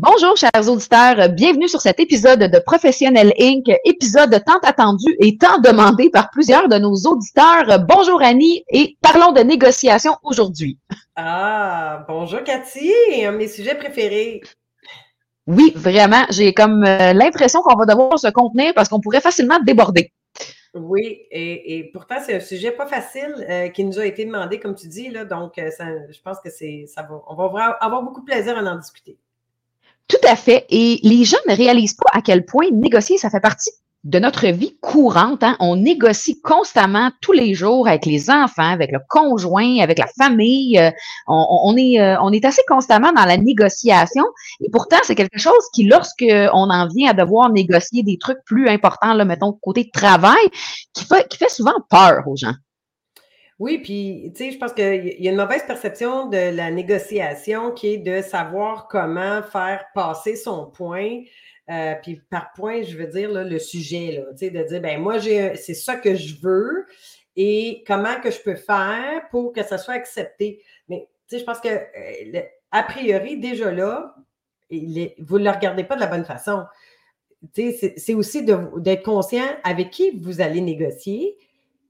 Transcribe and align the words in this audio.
Bonjour, 0.00 0.36
chers 0.36 0.68
auditeurs. 0.68 1.28
Bienvenue 1.30 1.66
sur 1.66 1.80
cet 1.80 1.98
épisode 1.98 2.38
de 2.38 2.58
Professionnel 2.60 3.32
Inc., 3.36 3.68
épisode 3.84 4.30
tant 4.46 4.60
attendu 4.62 5.16
et 5.18 5.36
tant 5.36 5.58
demandé 5.58 6.08
par 6.08 6.30
plusieurs 6.30 6.68
de 6.68 6.76
nos 6.76 6.94
auditeurs. 6.94 7.80
Bonjour, 7.80 8.22
Annie, 8.22 8.62
et 8.70 8.96
parlons 9.02 9.32
de 9.32 9.40
négociation 9.40 10.12
aujourd'hui. 10.22 10.78
Ah, 11.16 12.04
bonjour, 12.06 12.44
Cathy, 12.44 12.92
un 13.24 13.32
de 13.32 13.38
mes 13.38 13.48
sujets 13.48 13.74
préférés. 13.74 14.40
Oui, 15.48 15.72
vraiment. 15.74 16.24
J'ai 16.30 16.54
comme 16.54 16.84
euh, 16.84 17.12
l'impression 17.12 17.60
qu'on 17.62 17.74
va 17.74 17.84
devoir 17.84 18.20
se 18.20 18.28
contenir 18.28 18.74
parce 18.74 18.88
qu'on 18.88 19.00
pourrait 19.00 19.20
facilement 19.20 19.58
déborder. 19.58 20.12
Oui, 20.74 21.22
et, 21.32 21.90
pourtant, 21.92 22.18
c'est 22.24 22.36
un 22.36 22.40
sujet 22.40 22.70
pas 22.70 22.86
facile 22.86 23.34
euh, 23.50 23.68
qui 23.70 23.82
nous 23.82 23.98
a 23.98 24.06
été 24.06 24.24
demandé, 24.24 24.60
comme 24.60 24.76
tu 24.76 24.86
dis, 24.86 25.08
là, 25.08 25.24
donc 25.24 25.58
euh, 25.58 25.70
je 26.08 26.20
pense 26.22 26.38
que 26.38 26.50
c'est 26.50 26.84
ça 26.86 27.02
va, 27.02 27.20
on 27.26 27.34
va 27.34 27.76
avoir 27.80 28.04
beaucoup 28.04 28.20
de 28.20 28.26
plaisir 28.26 28.56
à 28.56 28.62
en 28.62 28.76
discuter. 28.76 29.18
Tout 30.08 30.26
à 30.26 30.36
fait. 30.36 30.66
Et 30.70 31.00
les 31.02 31.24
gens 31.24 31.38
ne 31.48 31.54
réalisent 31.54 31.94
pas 31.94 32.10
à 32.12 32.22
quel 32.22 32.44
point 32.44 32.66
négocier, 32.72 33.18
ça 33.18 33.30
fait 33.30 33.40
partie 33.40 33.70
de 34.04 34.18
notre 34.18 34.46
vie 34.46 34.78
courante. 34.80 35.42
Hein. 35.42 35.56
On 35.60 35.76
négocie 35.76 36.40
constamment 36.40 37.10
tous 37.20 37.32
les 37.32 37.52
jours 37.54 37.88
avec 37.88 38.06
les 38.06 38.30
enfants, 38.30 38.70
avec 38.70 38.90
le 38.90 39.00
conjoint, 39.08 39.80
avec 39.80 39.98
la 39.98 40.06
famille. 40.06 40.78
Euh, 40.78 40.90
on, 41.26 41.76
est, 41.76 42.00
euh, 42.00 42.16
on 42.22 42.32
est 42.32 42.44
assez 42.44 42.62
constamment 42.68 43.12
dans 43.12 43.24
la 43.24 43.36
négociation. 43.36 44.24
Et 44.60 44.70
pourtant, 44.70 44.98
c'est 45.02 45.14
quelque 45.14 45.38
chose 45.38 45.52
qui, 45.74 45.84
lorsque 45.84 46.24
on 46.24 46.70
en 46.70 46.88
vient 46.88 47.10
à 47.10 47.14
devoir 47.14 47.50
négocier 47.50 48.02
des 48.02 48.18
trucs 48.18 48.42
plus 48.46 48.68
importants, 48.68 49.14
là, 49.14 49.24
mettons, 49.24 49.52
côté 49.60 49.90
travail, 49.90 50.48
qui 50.94 51.04
fait, 51.04 51.28
qui 51.28 51.36
fait 51.36 51.50
souvent 51.50 51.74
peur 51.90 52.22
aux 52.26 52.36
gens. 52.36 52.54
Oui, 53.58 53.78
puis, 53.78 54.32
tu 54.36 54.44
sais, 54.44 54.50
je 54.52 54.58
pense 54.58 54.72
qu'il 54.72 55.16
y 55.18 55.26
a 55.26 55.30
une 55.32 55.36
mauvaise 55.36 55.64
perception 55.66 56.28
de 56.28 56.54
la 56.54 56.70
négociation 56.70 57.72
qui 57.72 57.94
est 57.94 57.98
de 57.98 58.22
savoir 58.22 58.86
comment 58.86 59.42
faire 59.42 59.84
passer 59.94 60.36
son 60.36 60.66
point. 60.66 61.22
Euh, 61.68 61.94
puis 62.00 62.22
par 62.30 62.52
point, 62.52 62.82
je 62.82 62.96
veux 62.96 63.08
dire 63.08 63.30
le 63.32 63.58
sujet, 63.58 64.12
là, 64.12 64.32
tu 64.32 64.46
sais, 64.46 64.50
de 64.50 64.62
dire, 64.62 64.80
ben 64.80 65.00
moi, 65.00 65.20
c'est 65.20 65.74
ça 65.74 65.96
que 65.96 66.14
je 66.14 66.36
veux 66.40 66.86
et 67.34 67.82
comment 67.86 68.20
que 68.20 68.30
je 68.30 68.40
peux 68.40 68.54
faire 68.54 69.28
pour 69.30 69.52
que 69.52 69.64
ça 69.64 69.76
soit 69.76 69.94
accepté. 69.94 70.62
Mais, 70.88 71.08
tu 71.28 71.36
sais, 71.36 71.40
je 71.40 71.44
pense 71.44 71.60
que, 71.60 71.68
euh, 71.68 72.42
a 72.70 72.82
priori, 72.84 73.38
déjà 73.38 73.72
là, 73.72 74.14
vous 74.70 75.38
ne 75.38 75.44
le 75.44 75.50
regardez 75.50 75.82
pas 75.82 75.96
de 75.96 76.00
la 76.00 76.06
bonne 76.06 76.24
façon. 76.24 76.64
Tu 77.54 77.72
sais, 77.72 77.94
c'est 77.96 78.14
aussi 78.14 78.44
d'être 78.44 79.04
conscient 79.04 79.46
avec 79.64 79.90
qui 79.90 80.10
vous 80.10 80.40
allez 80.40 80.60
négocier, 80.60 81.36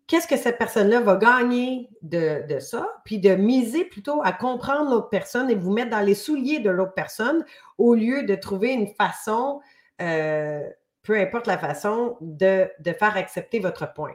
qu'est-ce 0.09 0.27
que 0.27 0.37
cette 0.37 0.59
personne-là 0.59 1.01
va 1.01 1.17
gagner 1.17 1.89
de, 2.03 2.59
ça, 2.59 3.01
puis 3.05 3.21
de 3.21 3.35
miser 3.37 3.85
plutôt 3.85 4.21
à 4.25 4.33
comprendre 4.33 4.91
l'autre 4.91 5.11
personne 5.11 5.49
et 5.51 5.55
vous 5.55 5.71
mettre 5.71 5.91
dans 5.91 6.01
les 6.01 6.15
souliers 6.15 6.59
de 6.59 6.71
l'autre 6.71 6.95
personne 6.95 7.45
au 7.77 7.95
lieu 7.95 8.25
de 8.25 8.35
trouver 8.35 8.73
une 8.73 8.89
façon, 8.89 9.61
euh, 10.01 10.69
peu 11.03 11.17
importe 11.17 11.47
la 11.47 11.59
façon, 11.59 12.17
de, 12.21 12.69
de 12.81 12.93
faire 12.93 13.17
accepter 13.17 13.61
votre 13.61 13.93
point. 13.93 14.15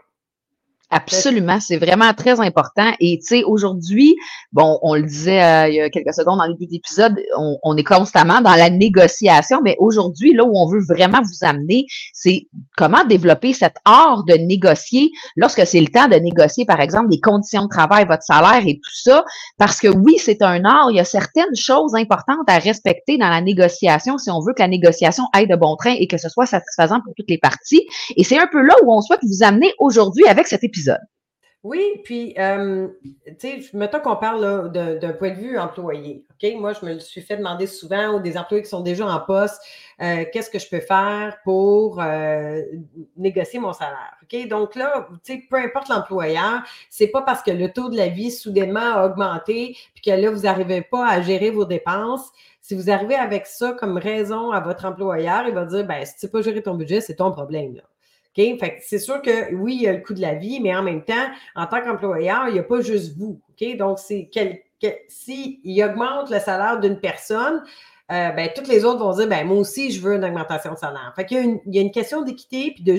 Absolument, 0.96 1.60
c'est 1.60 1.78
vraiment 1.78 2.14
très 2.14 2.40
important. 2.40 2.92
Et 3.00 3.18
tu 3.20 3.26
sais, 3.26 3.44
aujourd'hui, 3.44 4.16
bon, 4.52 4.78
on 4.84 4.94
le 4.94 5.02
disait 5.04 5.44
euh, 5.44 5.68
il 5.70 5.76
y 5.76 5.82
a 5.82 5.90
quelques 5.90 6.14
secondes 6.14 6.38
dans 6.38 6.46
le 6.46 6.54
début 6.54 6.68
d'épisode, 6.68 7.20
on, 7.38 7.58
on, 7.64 7.76
est 7.78 7.84
constamment 7.84 8.42
dans 8.42 8.54
la 8.54 8.70
négociation, 8.70 9.62
mais 9.64 9.76
aujourd'hui, 9.80 10.34
là 10.34 10.44
où 10.44 10.52
on 10.56 10.68
veut 10.68 10.84
vraiment 10.88 11.22
vous 11.22 11.48
amener, 11.48 11.86
c'est 12.14 12.48
comment 12.78 13.04
développer 13.06 13.54
cet 13.54 13.76
art 13.86 14.24
de 14.26 14.36
négocier 14.36 15.12
lorsque 15.36 15.66
c'est 15.66 15.82
le 15.82 15.88
temps 15.88 16.08
de 16.08 16.16
négocier, 16.16 16.66
par 16.66 16.80
exemple, 16.80 17.08
les 17.10 17.20
conditions 17.20 17.64
de 17.64 17.70
travail, 17.70 18.06
votre 18.06 18.24
salaire 18.24 18.62
et 18.66 18.76
tout 18.76 18.96
ça. 18.96 19.26
Parce 19.58 19.80
que 19.80 19.88
oui, 19.88 20.18
c'est 20.20 20.42
un 20.42 20.64
art, 20.64 20.92
il 20.92 20.98
y 20.98 21.00
a 21.00 21.06
certaines 21.06 21.56
choses 21.56 21.96
importantes 21.96 22.48
à 22.48 22.60
respecter 22.60 23.18
dans 23.18 23.30
la 23.30 23.42
négociation 23.42 24.18
si 24.18 24.30
on 24.30 24.42
veut 24.42 24.54
que 24.54 24.62
la 24.62 24.68
négociation 24.68 25.24
aille 25.34 25.48
de 25.48 25.56
bon 25.56 25.76
train 25.76 25.96
et 25.98 26.08
que 26.08 26.18
ce 26.18 26.30
soit 26.30 26.46
satisfaisant 26.46 27.02
pour 27.02 27.14
toutes 27.16 27.30
les 27.30 27.40
parties. 27.40 27.88
Et 28.16 28.24
c'est 28.24 28.38
un 28.38 28.48
peu 28.48 28.62
là 28.62 28.76
où 28.84 28.94
on 28.94 29.02
souhaite 29.02 29.22
vous 29.24 29.44
amener 29.44 29.74
aujourd'hui 29.80 30.26
avec 30.28 30.48
cet 30.48 30.64
épisode. 30.64 30.83
Oui, 31.64 32.02
puis, 32.04 32.36
euh, 32.38 32.90
tu 33.40 33.62
sais, 33.64 33.70
mettons 33.74 34.02
qu'on 34.02 34.18
parle 34.18 34.70
d'un 34.74 35.14
point 35.14 35.30
de 35.30 35.36
vue 35.36 35.58
employé. 35.58 36.26
OK? 36.32 36.56
Moi, 36.58 36.74
je 36.74 36.86
me 36.86 37.00
suis 37.00 37.22
fait 37.22 37.38
demander 37.38 37.68
souvent 37.68 38.16
aux 38.16 38.20
des 38.20 38.38
employés 38.38 38.64
qui 38.64 38.70
sont 38.70 38.82
déjà 38.82 39.08
en 39.08 39.22
poste, 39.22 39.62
euh, 40.02 40.26
qu'est-ce 40.34 40.50
que 40.50 40.60
je 40.60 40.68
peux 40.70 40.82
faire 40.82 41.38
pour 41.46 42.02
euh, 42.02 42.62
négocier 43.16 43.60
mon 43.60 43.72
salaire? 43.72 44.18
OK? 44.24 44.48
Donc 44.50 44.76
là, 44.76 45.08
tu 45.24 45.36
sais, 45.36 45.44
peu 45.50 45.56
importe 45.56 45.88
l'employeur, 45.88 46.64
c'est 46.90 47.08
pas 47.08 47.22
parce 47.22 47.42
que 47.42 47.52
le 47.52 47.72
taux 47.72 47.88
de 47.88 47.96
la 47.96 48.10
vie 48.10 48.32
soudainement 48.32 48.96
a 48.96 49.06
augmenté, 49.06 49.78
puis 49.94 50.04
que 50.04 50.12
là, 50.12 50.32
vous 50.32 50.42
n'arrivez 50.42 50.82
pas 50.82 51.08
à 51.08 51.22
gérer 51.22 51.50
vos 51.50 51.64
dépenses. 51.64 52.30
Si 52.60 52.76
vous 52.76 52.90
arrivez 52.90 53.16
avec 53.16 53.48
ça 53.48 53.72
comme 53.72 53.98
raison 53.98 54.52
à 54.52 54.60
votre 54.60 54.84
employeur, 54.84 55.48
il 55.48 55.54
va 55.54 55.64
dire, 55.64 55.86
ben, 55.86 56.06
si 56.06 56.18
tu 56.18 56.26
ne 56.26 56.32
pas 56.32 56.42
gérer 56.42 56.62
ton 56.62 56.76
budget, 56.76 57.00
c'est 57.00 57.16
ton 57.16 57.32
problème. 57.32 57.76
Là. 57.76 57.84
Fait 58.36 58.80
c'est 58.82 59.00
sûr 59.00 59.22
que 59.22 59.54
oui, 59.54 59.76
il 59.76 59.82
y 59.84 59.88
a 59.88 59.94
le 59.94 60.02
coût 60.02 60.14
de 60.14 60.22
la 60.22 60.34
vie, 60.34 60.60
mais 60.60 60.76
en 60.76 60.84
même 60.84 61.04
temps, 61.04 61.28
en 61.56 61.68
tant 61.68 61.82
qu'employeur, 61.82 62.48
il 62.48 62.54
n'y 62.54 62.60
a 62.60 62.64
pas 62.64 62.82
juste 62.82 63.18
vous. 63.18 63.40
Donc, 63.78 64.00
c'est 64.00 64.30
quel, 64.32 64.60
s'il 65.08 65.84
augmente 65.84 66.30
le 66.30 66.40
salaire 66.40 66.80
d'une 66.80 67.00
personne, 67.00 67.64
euh, 68.12 68.32
ben, 68.32 68.50
toutes 68.54 68.68
les 68.68 68.84
autres 68.84 69.00
vont 69.00 69.14
dire 69.14 69.28
ben, 69.28 69.48
moi 69.48 69.58
aussi, 69.58 69.92
je 69.92 70.02
veux 70.02 70.16
une 70.16 70.26
augmentation 70.26 70.74
de 70.74 70.78
salaire. 70.78 71.14
Fait 71.16 71.26
qu'il 71.26 71.38
y 71.38 71.40
a 71.40 71.44
une, 71.44 71.60
il 71.66 71.76
y 71.76 71.80
a 71.80 71.82
une 71.82 71.92
question 71.92 72.22
d'équité 72.22 72.74
puis 72.76 72.84
de, 72.84 72.98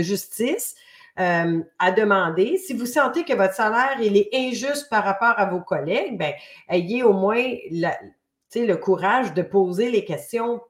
justice 0.00 0.74
euh, 1.20 1.60
à 1.78 1.92
demander. 1.92 2.56
Si 2.56 2.72
vous 2.72 2.86
sentez 2.86 3.24
que 3.24 3.34
votre 3.34 3.54
salaire 3.54 3.96
il 4.00 4.16
est 4.16 4.30
injuste 4.32 4.88
par 4.88 5.04
rapport 5.04 5.34
à 5.36 5.44
vos 5.46 5.60
collègues, 5.60 6.16
ben, 6.18 6.32
ayez 6.68 7.02
au 7.02 7.12
moins 7.12 7.44
le 7.70 8.74
courage 8.76 9.34
de 9.34 9.42
poser 9.42 9.90
les 9.90 10.04
questions 10.04 10.60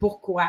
pourquoi. 0.00 0.48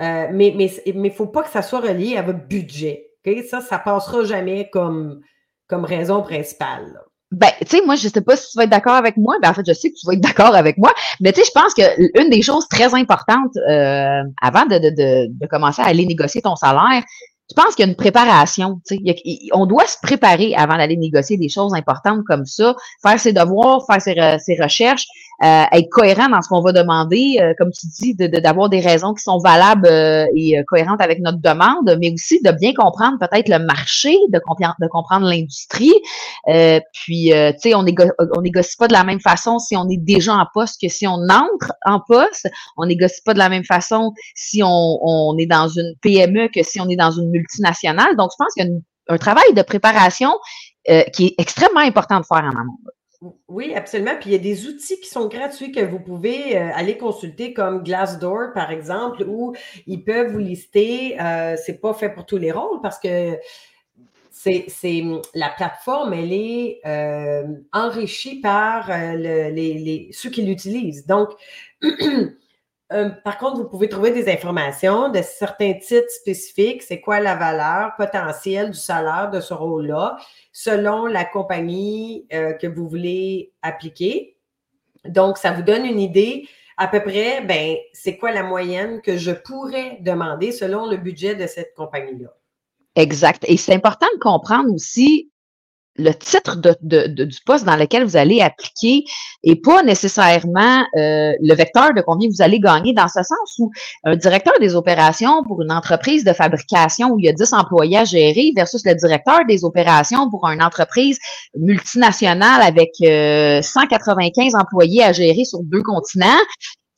Euh, 0.00 0.28
mais 0.32 0.48
il 0.48 0.56
mais, 0.56 0.70
mais 0.94 1.10
faut 1.10 1.26
pas 1.26 1.42
que 1.42 1.50
ça 1.50 1.62
soit 1.62 1.80
relié 1.80 2.16
à 2.16 2.22
votre 2.22 2.46
budget. 2.46 3.06
Ça, 3.48 3.60
ça 3.60 3.78
passera 3.78 4.24
jamais 4.24 4.70
comme, 4.70 5.20
comme 5.66 5.84
raison 5.84 6.22
principale. 6.22 7.00
Ben, 7.32 7.50
tu 7.60 7.66
sais, 7.68 7.82
moi, 7.84 7.94
je 7.94 8.08
sais 8.08 8.20
pas 8.22 8.36
si 8.36 8.50
tu 8.50 8.58
vas 8.58 8.64
être 8.64 8.70
d'accord 8.70 8.94
avec 8.94 9.16
moi. 9.16 9.36
Ben, 9.40 9.50
en 9.50 9.54
fait, 9.54 9.62
je 9.66 9.72
sais 9.72 9.90
que 9.90 9.94
tu 9.94 10.06
vas 10.06 10.14
être 10.14 10.20
d'accord 10.20 10.54
avec 10.54 10.78
moi. 10.78 10.92
Mais 11.20 11.32
tu 11.32 11.40
sais, 11.40 11.46
je 11.46 11.52
pense 11.52 11.74
que 11.74 12.20
une 12.20 12.28
des 12.28 12.42
choses 12.42 12.66
très 12.68 12.92
importantes 12.94 13.56
euh, 13.68 14.22
avant 14.42 14.66
de, 14.66 14.78
de, 14.78 14.90
de, 14.90 15.26
de, 15.30 15.46
commencer 15.46 15.80
à 15.80 15.86
aller 15.86 16.06
négocier 16.06 16.42
ton 16.42 16.56
salaire, 16.56 17.04
je 17.50 17.54
pense 17.60 17.74
qu'il 17.74 17.84
y 17.84 17.88
a 17.88 17.90
une 17.90 17.96
préparation. 17.96 18.80
on 19.52 19.66
doit 19.66 19.86
se 19.86 19.96
préparer 20.00 20.54
avant 20.54 20.76
d'aller 20.76 20.96
négocier 20.96 21.36
des 21.36 21.48
choses 21.48 21.74
importantes 21.74 22.22
comme 22.26 22.46
ça, 22.46 22.76
faire 23.02 23.18
ses 23.18 23.32
devoirs, 23.32 23.84
faire 23.86 24.00
ses, 24.40 24.56
recherches, 24.62 25.06
euh, 25.42 25.64
être 25.72 25.88
cohérent 25.90 26.28
dans 26.28 26.42
ce 26.42 26.48
qu'on 26.48 26.60
va 26.60 26.72
demander, 26.72 27.38
euh, 27.40 27.54
comme 27.58 27.70
tu 27.72 27.86
dis, 27.86 28.14
d'avoir 28.14 28.68
de, 28.68 28.76
des 28.76 28.80
raisons 28.80 29.14
qui 29.14 29.22
sont 29.22 29.38
valables 29.38 29.88
euh, 29.88 30.26
et 30.36 30.62
cohérentes 30.68 31.00
avec 31.00 31.18
notre 31.20 31.38
demande, 31.38 31.96
mais 32.00 32.12
aussi 32.12 32.40
de 32.42 32.52
bien 32.52 32.72
comprendre 32.72 33.18
peut-être 33.18 33.48
le 33.48 33.58
marché, 33.58 34.16
de, 34.28 34.38
de 34.38 34.88
comprendre 34.88 35.26
l'industrie. 35.26 35.94
puis, 36.92 37.32
tu 37.32 37.58
sais, 37.58 37.74
on, 37.74 37.84
on 38.36 38.40
négocie 38.42 38.76
pas 38.76 38.86
de 38.86 38.92
la 38.92 39.02
même 39.02 39.20
façon 39.20 39.58
si 39.58 39.76
on 39.76 39.88
est 39.88 39.96
déjà 39.96 40.34
en 40.34 40.46
poste 40.54 40.80
que 40.80 40.88
si 40.88 41.06
on 41.06 41.18
entre 41.28 41.72
en 41.84 42.00
poste. 42.00 42.48
On 42.76 42.86
négocie 42.86 43.22
pas 43.24 43.34
de 43.34 43.38
la 43.38 43.48
même 43.48 43.64
façon 43.64 44.12
si 44.34 44.62
on, 44.62 44.98
on 45.02 45.36
est 45.38 45.46
dans 45.46 45.68
une 45.68 45.94
PME 46.02 46.48
que 46.48 46.62
si 46.62 46.80
on 46.80 46.88
est 46.88 46.96
dans 46.96 47.10
une 47.10 47.30
Donc, 48.16 48.30
je 48.32 48.36
pense 48.38 48.52
qu'il 48.54 48.66
y 48.66 48.68
a 48.68 49.14
un 49.14 49.18
travail 49.18 49.52
de 49.54 49.62
préparation 49.62 50.32
euh, 50.88 51.02
qui 51.12 51.26
est 51.26 51.34
extrêmement 51.38 51.80
important 51.80 52.20
de 52.20 52.24
faire 52.24 52.44
en 52.44 52.50
amont. 52.50 52.78
Oui, 53.48 53.74
absolument. 53.74 54.16
Puis 54.18 54.30
il 54.30 54.32
y 54.32 54.36
a 54.36 54.38
des 54.38 54.66
outils 54.66 54.98
qui 54.98 55.08
sont 55.08 55.28
gratuits 55.28 55.72
que 55.72 55.84
vous 55.84 56.00
pouvez 56.00 56.56
euh, 56.56 56.70
aller 56.74 56.96
consulter, 56.96 57.52
comme 57.52 57.84
Glassdoor, 57.84 58.54
par 58.54 58.70
exemple, 58.70 59.24
où 59.28 59.54
ils 59.86 60.02
peuvent 60.02 60.32
vous 60.32 60.38
lister. 60.38 61.20
Euh, 61.20 61.54
c'est 61.62 61.80
pas 61.82 61.92
fait 61.92 62.08
pour 62.08 62.24
tous 62.24 62.38
les 62.38 62.50
rôles 62.50 62.80
parce 62.82 62.98
que 62.98 63.38
c'est, 64.30 64.64
la 65.34 65.50
plateforme, 65.50 66.14
elle 66.14 66.32
est 66.32 66.80
euh, 66.86 67.44
enrichie 67.72 68.40
par 68.40 68.88
les, 68.88 70.08
ceux 70.12 70.30
qui 70.30 70.40
l'utilisent. 70.40 71.04
Donc, 71.06 71.28
Euh, 72.92 73.10
par 73.10 73.38
contre, 73.38 73.56
vous 73.56 73.68
pouvez 73.68 73.88
trouver 73.88 74.10
des 74.10 74.28
informations 74.28 75.10
de 75.10 75.22
certains 75.22 75.74
titres 75.74 76.10
spécifiques. 76.10 76.82
C'est 76.82 77.00
quoi 77.00 77.20
la 77.20 77.36
valeur 77.36 77.94
potentielle 77.96 78.70
du 78.70 78.78
salaire 78.78 79.30
de 79.30 79.40
ce 79.40 79.54
rôle-là, 79.54 80.16
selon 80.52 81.06
la 81.06 81.24
compagnie 81.24 82.26
euh, 82.32 82.52
que 82.52 82.66
vous 82.66 82.88
voulez 82.88 83.52
appliquer. 83.62 84.36
Donc, 85.04 85.38
ça 85.38 85.52
vous 85.52 85.62
donne 85.62 85.86
une 85.86 86.00
idée 86.00 86.48
à 86.76 86.88
peu 86.88 87.00
près, 87.00 87.42
ben, 87.42 87.76
c'est 87.92 88.16
quoi 88.16 88.32
la 88.32 88.42
moyenne 88.42 89.02
que 89.02 89.18
je 89.18 89.32
pourrais 89.32 89.98
demander 90.00 90.50
selon 90.50 90.86
le 90.86 90.96
budget 90.96 91.34
de 91.34 91.46
cette 91.46 91.74
compagnie-là. 91.74 92.34
Exact. 92.96 93.44
Et 93.46 93.58
c'est 93.58 93.74
important 93.74 94.06
de 94.14 94.18
comprendre 94.18 94.72
aussi 94.72 95.29
le 96.00 96.14
titre 96.14 96.56
de, 96.56 96.74
de, 96.82 97.24
du 97.24 97.38
poste 97.44 97.64
dans 97.64 97.76
lequel 97.76 98.04
vous 98.04 98.16
allez 98.16 98.40
appliquer 98.40 99.04
et 99.42 99.56
pas 99.56 99.82
nécessairement 99.82 100.80
euh, 100.96 101.32
le 101.40 101.54
vecteur 101.54 101.92
de 101.94 102.00
combien 102.00 102.28
vous 102.28 102.42
allez 102.42 102.60
gagner 102.60 102.92
dans 102.92 103.08
ce 103.08 103.22
sens 103.22 103.58
où 103.58 103.70
un 104.04 104.16
directeur 104.16 104.54
des 104.60 104.74
opérations 104.74 105.42
pour 105.44 105.62
une 105.62 105.72
entreprise 105.72 106.24
de 106.24 106.32
fabrication 106.32 107.10
où 107.10 107.18
il 107.18 107.26
y 107.26 107.28
a 107.28 107.32
10 107.32 107.52
employés 107.52 107.98
à 107.98 108.04
gérer 108.04 108.52
versus 108.54 108.84
le 108.84 108.94
directeur 108.94 109.40
des 109.48 109.64
opérations 109.64 110.30
pour 110.30 110.46
une 110.48 110.62
entreprise 110.62 111.18
multinationale 111.56 112.62
avec 112.62 112.90
195 112.98 114.54
euh, 114.54 114.58
employés 114.58 115.04
à 115.04 115.12
gérer 115.12 115.44
sur 115.44 115.60
deux 115.62 115.82
continents, 115.82 116.40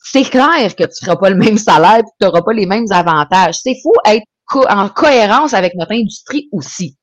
c'est 0.03 0.25
clair 0.25 0.75
que 0.77 0.85
tu 0.85 1.05
feras 1.05 1.17
pas 1.17 1.31
le 1.31 1.37
même 1.37 1.59
salaire 1.59 2.03
tu 2.03 2.27
n'auras 2.27 2.43
pas 2.43 2.53
les 2.53 2.67
mêmes 2.67 2.91
avantages. 2.91 3.57
C'est 3.63 3.77
fou 3.83 3.93
être 4.07 4.25
en 4.69 4.89
cohérence 4.89 5.55
avec 5.55 5.75
notre 5.75 5.93
industrie 5.93 6.49
aussi. 6.53 6.97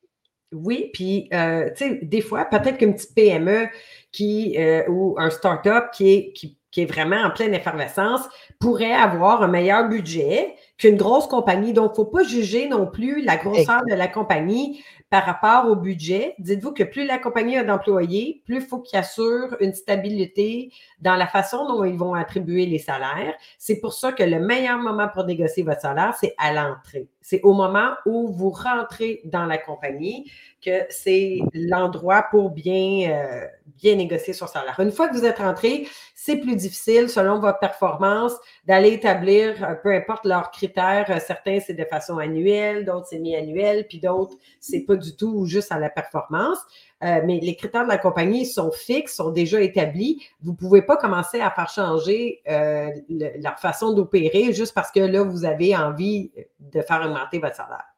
Oui, 0.52 0.90
puis, 0.94 1.30
euh, 1.34 1.70
tu 1.76 1.86
sais, 1.86 2.00
des 2.02 2.22
fois, 2.22 2.46
peut-être 2.46 2.78
qu'une 2.78 2.96
petite 2.96 3.14
PME 3.14 3.68
qui, 4.12 4.56
euh, 4.58 4.84
ou 4.90 5.16
un 5.20 5.30
start-up 5.30 5.92
qui 5.94 6.12
est, 6.12 6.34
qui, 6.34 6.58
qui, 6.72 6.82
est 6.82 6.86
vraiment 6.86 7.18
en 7.18 7.30
pleine 7.30 7.54
effervescence 7.54 8.22
pourrait 8.60 8.94
avoir 8.94 9.44
un 9.44 9.48
meilleur 9.48 9.88
budget 9.88 10.56
qu'une 10.80 10.96
grosse 10.96 11.28
compagnie. 11.28 11.74
Donc, 11.74 11.90
il 11.90 12.00
ne 12.00 12.06
faut 12.06 12.12
pas 12.12 12.24
juger 12.24 12.68
non 12.68 12.88
plus 12.88 13.22
la 13.22 13.38
grosseur 13.38 13.82
de 13.86 13.94
la 13.94 14.08
compagnie 14.08 14.84
par 15.10 15.26
rapport 15.26 15.70
au 15.70 15.76
budget. 15.76 16.36
Dites-vous 16.40 16.72
que 16.72 16.84
plus 16.84 17.06
la 17.06 17.18
compagnie 17.18 17.58
a 17.58 17.64
d'employés, 17.64 18.42
plus 18.46 18.58
il 18.58 18.62
faut 18.62 18.80
qu'ils 18.80 18.98
assurent 18.98 19.58
une 19.60 19.74
stabilité 19.74 20.72
dans 21.02 21.16
la 21.16 21.28
façon 21.28 21.68
dont 21.68 21.84
ils 21.84 21.98
vont 21.98 22.14
attribuer 22.14 22.66
les 22.66 22.80
salaires. 22.80 23.34
C'est 23.58 23.80
pour 23.80 23.94
ça 23.94 24.12
que 24.12 24.24
le 24.24 24.40
meilleur 24.40 24.78
moment 24.78 25.10
pour 25.10 25.26
négocier 25.26 25.64
votre 25.64 25.82
salaire, 25.82 26.16
c'est 26.20 26.36
à 26.38 26.54
l'entrée. 26.54 27.08
C'est 27.22 27.42
au 27.44 27.54
moment 27.54 27.92
où 28.06 28.28
vous 28.32 28.50
rentrez 28.50 29.22
dans 29.26 29.46
la 29.46 29.58
compagnie 29.58 30.32
que 30.64 30.86
c'est 30.90 31.40
l'endroit 31.54 32.26
pour 32.32 32.52
bien, 32.52 33.12
euh, 33.12 33.46
bien 33.78 33.96
négocier 33.96 34.34
son 34.34 34.48
salaire. 34.48 34.80
Une 34.80 34.92
fois 34.92 35.08
que 35.08 35.14
vous 35.16 35.26
êtes 35.26 35.40
rentré, 35.40 35.88
c'est 36.16 36.38
plus 36.38 36.56
difficile, 36.56 37.10
selon 37.10 37.40
votre 37.40 37.60
performance, 37.60 38.34
d'aller 38.66 38.94
établir, 38.94 39.64
euh, 39.64 39.76
peu 39.76 39.94
importe 39.94 40.26
leurs 40.26 40.52
critères. 40.52 40.69
Euh, 40.78 41.20
certains, 41.20 41.60
c'est 41.60 41.74
de 41.74 41.86
façon 41.86 42.18
annuelle, 42.18 42.86
d'autres, 42.86 43.08
c'est 43.10 43.20
mi-annuel, 43.20 43.86
puis 43.88 44.00
d'autres, 44.00 44.36
c'est 44.60 44.82
pas 44.82 44.96
du 44.96 45.16
tout 45.16 45.46
juste 45.46 45.72
à 45.72 45.80
la 45.80 45.90
performance. 45.90 46.60
mais 47.02 47.40
les 47.42 47.56
critères 47.56 47.84
de 47.84 47.90
la 47.90 47.98
compagnie 47.98 48.46
sont 48.46 48.72
fixes, 48.72 49.16
sont 49.16 49.32
déjà 49.32 49.62
établis. 49.62 50.22
Vous 50.42 50.52
ne 50.52 50.58
pouvez 50.58 50.82
pas 50.82 50.98
commencer 50.98 51.40
à 51.40 51.50
faire 51.50 51.70
changer 51.70 52.42
leur 52.48 53.60
façon 53.60 53.94
d'opérer 53.94 54.54
juste 54.54 54.74
parce 54.74 54.92
que 54.92 55.00
là, 55.00 55.24
vous 55.24 55.46
avez 55.46 55.76
envie 55.76 56.32
de 56.60 56.82
faire 56.82 57.02
augmenter 57.06 57.40
votre 57.40 57.56
salaire. 57.56 57.89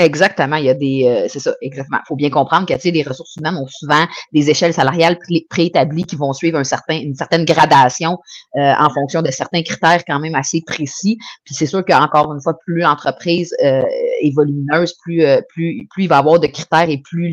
Exactement, 0.00 0.56
il 0.56 0.64
y 0.64 0.70
a 0.70 0.74
des, 0.74 1.04
euh, 1.04 1.26
c'est 1.28 1.40
ça, 1.40 1.54
exactement. 1.60 1.98
Il 2.02 2.08
faut 2.08 2.16
bien 2.16 2.30
comprendre 2.30 2.66
que, 2.66 2.88
les 2.88 3.02
ressources 3.02 3.36
humaines 3.36 3.56
ont 3.56 3.66
souvent 3.66 4.06
des 4.32 4.48
échelles 4.48 4.72
salariales 4.72 5.18
préétablies 5.50 6.04
qui 6.04 6.16
vont 6.16 6.32
suivre 6.32 6.58
un 6.58 6.64
certain, 6.64 6.98
une 6.98 7.14
certaine 7.14 7.44
gradation 7.44 8.18
euh, 8.56 8.72
en 8.78 8.88
fonction 8.88 9.20
de 9.20 9.30
certains 9.30 9.62
critères 9.62 10.02
quand 10.06 10.18
même 10.18 10.34
assez 10.34 10.62
précis. 10.66 11.18
Puis 11.44 11.54
c'est 11.54 11.66
sûr 11.66 11.84
qu'encore 11.84 12.32
une 12.32 12.40
fois, 12.40 12.54
plus 12.64 12.80
l'entreprise 12.80 13.54
euh, 13.62 13.82
est 14.22 14.34
volumineuse, 14.34 14.94
plus, 15.02 15.22
plus, 15.50 15.86
plus 15.90 16.04
il 16.04 16.08
va 16.08 16.16
y 16.16 16.18
avoir 16.18 16.40
de 16.40 16.46
critères 16.46 16.88
et 16.88 16.96
plus 16.96 17.30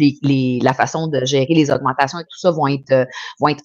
la 0.61 0.73
façon 0.73 1.07
de 1.07 1.23
gérer 1.23 1.53
les 1.53 1.71
augmentations 1.71 2.19
et 2.19 2.23
tout 2.23 2.37
ça 2.37 2.51
vont 2.51 2.67
être, 2.67 3.07
vont 3.39 3.47
être 3.47 3.63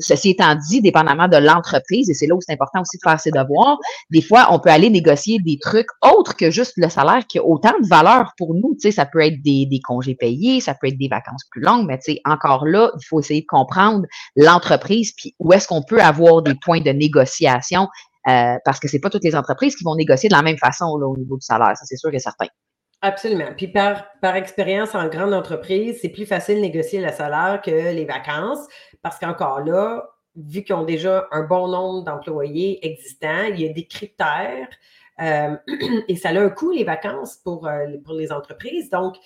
ceci 0.00 0.30
étant 0.30 0.56
dit, 0.56 0.80
dépendamment 0.80 1.28
de 1.28 1.36
l'entreprise, 1.36 2.10
et 2.10 2.14
c'est 2.14 2.26
là 2.26 2.34
où 2.34 2.40
c'est 2.40 2.52
important 2.52 2.80
aussi 2.80 2.96
de 2.96 3.08
faire 3.08 3.20
ses 3.20 3.30
devoirs, 3.30 3.78
des 4.10 4.22
fois, 4.22 4.48
on 4.50 4.58
peut 4.58 4.70
aller 4.70 4.90
négocier 4.90 5.38
des 5.38 5.58
trucs 5.60 5.86
autres 6.02 6.34
que 6.34 6.50
juste 6.50 6.71
le 6.76 6.88
salaire 6.88 7.26
qui 7.26 7.38
a 7.38 7.44
autant 7.44 7.72
de 7.80 7.86
valeur 7.86 8.32
pour 8.36 8.54
nous. 8.54 8.76
Tu 8.80 8.92
ça 8.92 9.06
peut 9.06 9.20
être 9.20 9.42
des, 9.42 9.80
congés 9.84 10.14
payés, 10.14 10.60
ça 10.60 10.74
peut 10.74 10.88
être 10.88 10.98
des 10.98 11.08
vacances 11.08 11.44
plus 11.50 11.60
longues, 11.60 11.86
mais 11.86 11.98
tu 11.98 12.18
encore 12.24 12.66
là, 12.66 12.90
il 12.98 13.04
faut 13.06 13.20
essayer 13.20 13.42
de 13.42 13.46
comprendre 13.46 14.06
l'entreprise, 14.36 15.12
puis 15.16 15.34
où 15.38 15.52
est-ce 15.52 15.68
qu'on 15.68 15.82
peut 15.82 16.00
avoir 16.00 16.42
des 16.42 16.54
points 16.54 16.80
de 16.80 16.90
négociation, 16.90 17.88
euh, 18.28 18.54
parce 18.64 18.78
que 18.80 18.88
c'est 18.88 19.00
pas 19.00 19.10
toutes 19.10 19.24
les 19.24 19.34
entreprises 19.36 19.76
qui 19.76 19.84
vont 19.84 19.96
négocier 19.96 20.28
de 20.28 20.34
la 20.34 20.42
même 20.42 20.58
façon 20.58 20.86
au 20.86 21.16
niveau 21.16 21.36
du 21.36 21.44
salaire, 21.44 21.76
ça 21.76 21.84
c'est 21.84 21.96
sûr 21.96 22.12
et 22.12 22.18
certain. 22.18 22.46
Absolument. 23.00 23.52
Puis 23.56 23.66
par, 23.66 24.04
par 24.20 24.36
expérience 24.36 24.94
en 24.94 25.08
grande 25.08 25.34
entreprise, 25.34 25.98
c'est 26.00 26.08
plus 26.08 26.24
facile 26.24 26.56
de 26.56 26.60
négocier 26.60 27.00
le 27.00 27.10
salaire 27.10 27.60
que 27.60 27.70
les 27.70 28.04
vacances, 28.04 28.60
parce 29.02 29.18
qu'encore 29.18 29.60
là, 29.60 30.04
vu 30.36 30.62
qu'ils 30.62 30.74
ont 30.74 30.84
déjà 30.84 31.26
un 31.32 31.42
bon 31.42 31.68
nombre 31.68 32.04
d'employés 32.04 32.84
existants, 32.86 33.44
il 33.50 33.60
y 33.60 33.68
a 33.68 33.72
des 33.72 33.86
critères 33.86 34.68
euh, 35.22 35.56
et 36.08 36.16
ça 36.16 36.30
a 36.30 36.40
un 36.40 36.50
coût, 36.50 36.72
les 36.72 36.84
vacances, 36.84 37.36
pour, 37.36 37.66
euh, 37.66 37.86
pour 38.04 38.14
les 38.14 38.32
entreprises. 38.32 38.90
Donc, 38.90 39.16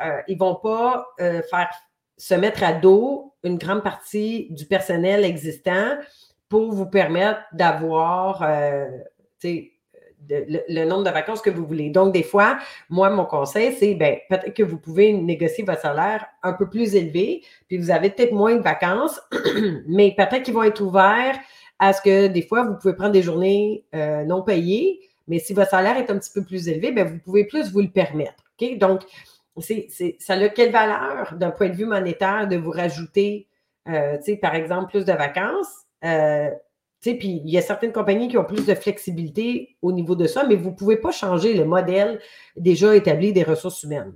euh, 0.00 0.20
ils 0.28 0.34
ne 0.34 0.40
vont 0.40 0.56
pas 0.56 1.06
faire 1.18 1.70
se 2.16 2.34
mettre 2.34 2.62
à 2.64 2.72
dos 2.72 3.34
une 3.42 3.58
grande 3.58 3.82
partie 3.82 4.48
du 4.50 4.66
personnel 4.66 5.24
existant 5.24 5.96
pour 6.48 6.72
vous 6.72 6.86
permettre 6.86 7.40
d'avoir 7.52 8.44
le, 9.42 10.84
nombre 10.84 11.04
de 11.04 11.10
vacances 11.10 11.42
que 11.42 11.50
vous 11.50 11.66
voulez. 11.66 11.90
Donc, 11.90 12.12
des 12.12 12.22
fois, 12.22 12.58
moi, 12.88 13.10
mon 13.10 13.24
conseil, 13.24 13.72
c'est 13.72 13.94
ben, 13.94 14.18
peut-être 14.28 14.54
que 14.54 14.62
vous 14.62 14.78
pouvez 14.78 15.12
négocier 15.12 15.64
votre 15.64 15.82
salaire 15.82 16.26
un 16.42 16.54
peu 16.54 16.68
plus 16.68 16.94
élevé, 16.96 17.42
puis 17.68 17.78
vous 17.78 17.90
avez 17.90 18.10
peut-être 18.10 18.32
moins 18.32 18.56
de 18.56 18.62
vacances, 18.62 19.20
mais 19.86 20.14
peut-être 20.16 20.42
qu'ils 20.42 20.54
vont 20.54 20.64
être 20.64 20.80
ouverts 20.80 21.38
à 21.78 21.92
ce 21.92 22.00
que 22.00 22.28
des 22.28 22.42
fois, 22.42 22.64
vous 22.64 22.76
pouvez 22.76 22.94
prendre 22.94 23.12
des 23.12 23.22
journées 23.22 23.84
non 23.92 24.42
payées 24.42 25.00
mais 25.26 25.38
si 25.38 25.54
votre 25.54 25.70
salaire 25.70 25.96
est 25.96 26.10
un 26.10 26.18
petit 26.18 26.30
peu 26.32 26.42
plus 26.42 26.68
élevé, 26.68 26.92
bien, 26.92 27.04
vous 27.04 27.18
pouvez 27.18 27.44
plus 27.44 27.70
vous 27.72 27.80
le 27.80 27.88
permettre. 27.88 28.44
Donc, 28.76 29.02
ça 30.18 30.34
a 30.34 30.48
quelle 30.48 30.72
valeur 30.72 31.34
d'un 31.36 31.50
point 31.50 31.68
de 31.68 31.74
vue 31.74 31.86
monétaire 31.86 32.48
de 32.48 32.56
vous 32.56 32.70
rajouter, 32.70 33.48
euh, 33.88 34.18
par 34.40 34.54
exemple, 34.54 34.90
plus 34.90 35.04
de 35.04 35.12
vacances? 35.12 35.68
Euh, 36.04 36.50
puis 37.00 37.42
il 37.44 37.50
y 37.50 37.58
a 37.58 37.62
certaines 37.62 37.92
compagnies 37.92 38.28
qui 38.28 38.38
ont 38.38 38.44
plus 38.44 38.64
de 38.64 38.74
flexibilité 38.74 39.76
au 39.82 39.92
niveau 39.92 40.14
de 40.14 40.26
ça, 40.26 40.44
mais 40.44 40.56
vous 40.56 40.70
ne 40.70 40.74
pouvez 40.74 40.96
pas 40.96 41.10
changer 41.10 41.54
le 41.54 41.64
modèle 41.64 42.20
déjà 42.56 42.96
établi 42.96 43.32
des 43.32 43.42
ressources 43.42 43.82
humaines. 43.82 44.14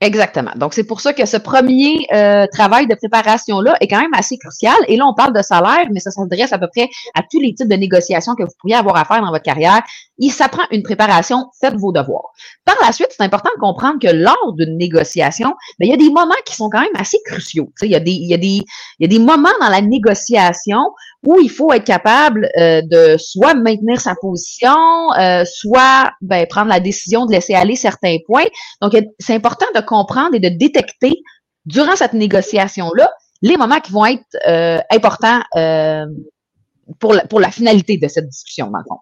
Exactement. 0.00 0.52
Donc, 0.54 0.74
c'est 0.74 0.84
pour 0.84 1.00
ça 1.00 1.12
que 1.12 1.26
ce 1.26 1.36
premier 1.36 2.06
euh, 2.12 2.46
travail 2.52 2.86
de 2.86 2.94
préparation-là 2.94 3.76
est 3.80 3.88
quand 3.88 4.00
même 4.00 4.14
assez 4.14 4.38
crucial. 4.38 4.76
Et 4.86 4.96
là, 4.96 5.04
on 5.06 5.14
parle 5.14 5.32
de 5.32 5.42
salaire, 5.42 5.86
mais 5.90 5.98
ça 5.98 6.12
s'adresse 6.12 6.52
à 6.52 6.58
peu 6.58 6.68
près 6.68 6.88
à 7.14 7.22
tous 7.28 7.40
les 7.40 7.52
types 7.52 7.68
de 7.68 7.74
négociations 7.74 8.36
que 8.36 8.44
vous 8.44 8.52
pourriez 8.60 8.76
avoir 8.76 8.96
à 8.96 9.04
faire 9.04 9.20
dans 9.20 9.30
votre 9.30 9.42
carrière. 9.42 9.82
Il 10.18 10.30
s'apprend 10.30 10.64
une 10.72 10.82
préparation, 10.82 11.46
faites 11.60 11.76
vos 11.76 11.92
devoirs. 11.92 12.30
Par 12.64 12.76
la 12.82 12.92
suite, 12.92 13.08
c'est 13.10 13.22
important 13.22 13.50
de 13.54 13.60
comprendre 13.60 13.98
que 14.00 14.08
lors 14.08 14.52
d'une 14.54 14.76
négociation, 14.76 15.54
bien, 15.78 15.88
il 15.88 15.90
y 15.90 15.92
a 15.92 15.96
des 15.96 16.10
moments 16.10 16.34
qui 16.44 16.56
sont 16.56 16.68
quand 16.68 16.80
même 16.80 16.88
assez 16.96 17.18
cruciaux. 17.24 17.72
il, 17.82 17.90
y 17.90 17.94
a 17.94 18.00
des, 18.00 18.10
il, 18.10 18.28
y 18.28 18.34
a 18.34 18.36
des, 18.36 18.46
il 18.46 18.64
y 19.00 19.04
a 19.04 19.08
des 19.08 19.18
moments 19.18 19.48
dans 19.60 19.68
la 19.68 19.80
négociation 19.80 20.80
où 21.24 21.38
il 21.40 21.50
faut 21.50 21.72
être 21.72 21.84
capable 21.84 22.48
euh, 22.58 22.82
de 22.82 23.16
soit 23.16 23.54
maintenir 23.54 24.00
sa 24.00 24.14
position, 24.16 25.12
euh, 25.18 25.44
soit 25.44 26.12
ben, 26.20 26.46
prendre 26.46 26.68
la 26.68 26.80
décision 26.80 27.26
de 27.26 27.32
laisser 27.32 27.54
aller 27.54 27.76
certains 27.76 28.16
points. 28.26 28.46
Donc, 28.82 28.96
c'est 29.18 29.34
important 29.34 29.66
de 29.74 29.80
comprendre 29.80 30.34
et 30.34 30.40
de 30.40 30.48
détecter 30.48 31.14
durant 31.64 31.96
cette 31.96 32.12
négociation-là 32.12 33.10
les 33.42 33.56
moments 33.56 33.80
qui 33.80 33.92
vont 33.92 34.06
être 34.06 34.24
euh, 34.48 34.80
importants 34.90 35.42
pour, 36.98 37.14
la, 37.14 37.24
pour 37.26 37.38
la 37.38 37.50
finalité 37.50 37.98
de 37.98 38.08
cette 38.08 38.28
discussion, 38.28 38.70
dans 38.70 38.78
le 38.78 38.84
fond. 38.88 38.98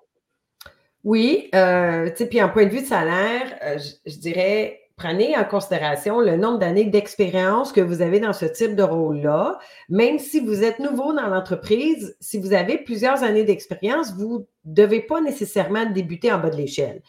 Oui, 1.06 1.48
euh, 1.54 2.10
puis 2.10 2.42
en 2.42 2.48
point 2.48 2.64
de 2.64 2.70
vue 2.70 2.82
de 2.82 2.86
salaire, 2.86 3.56
je 4.04 4.18
dirais 4.18 4.80
prenez 4.96 5.36
en 5.36 5.44
considération 5.44 6.20
le 6.20 6.36
nombre 6.36 6.58
d'années 6.58 6.86
d'expérience 6.86 7.70
que 7.70 7.80
vous 7.80 8.02
avez 8.02 8.18
dans 8.18 8.32
ce 8.32 8.46
type 8.46 8.74
de 8.74 8.82
rôle-là. 8.82 9.58
Même 9.88 10.18
si 10.18 10.40
vous 10.40 10.64
êtes 10.64 10.78
nouveau 10.78 11.12
dans 11.12 11.28
l'entreprise, 11.28 12.16
si 12.20 12.38
vous 12.38 12.52
avez 12.52 12.78
plusieurs 12.78 13.22
années 13.22 13.44
d'expérience, 13.44 14.14
vous 14.14 14.46
ne 14.64 14.74
devez 14.74 15.00
pas 15.00 15.20
nécessairement 15.20 15.86
débuter 15.86 16.32
en 16.32 16.38
bas 16.38 16.50
de 16.50 16.56
l'échelle. 16.56 17.02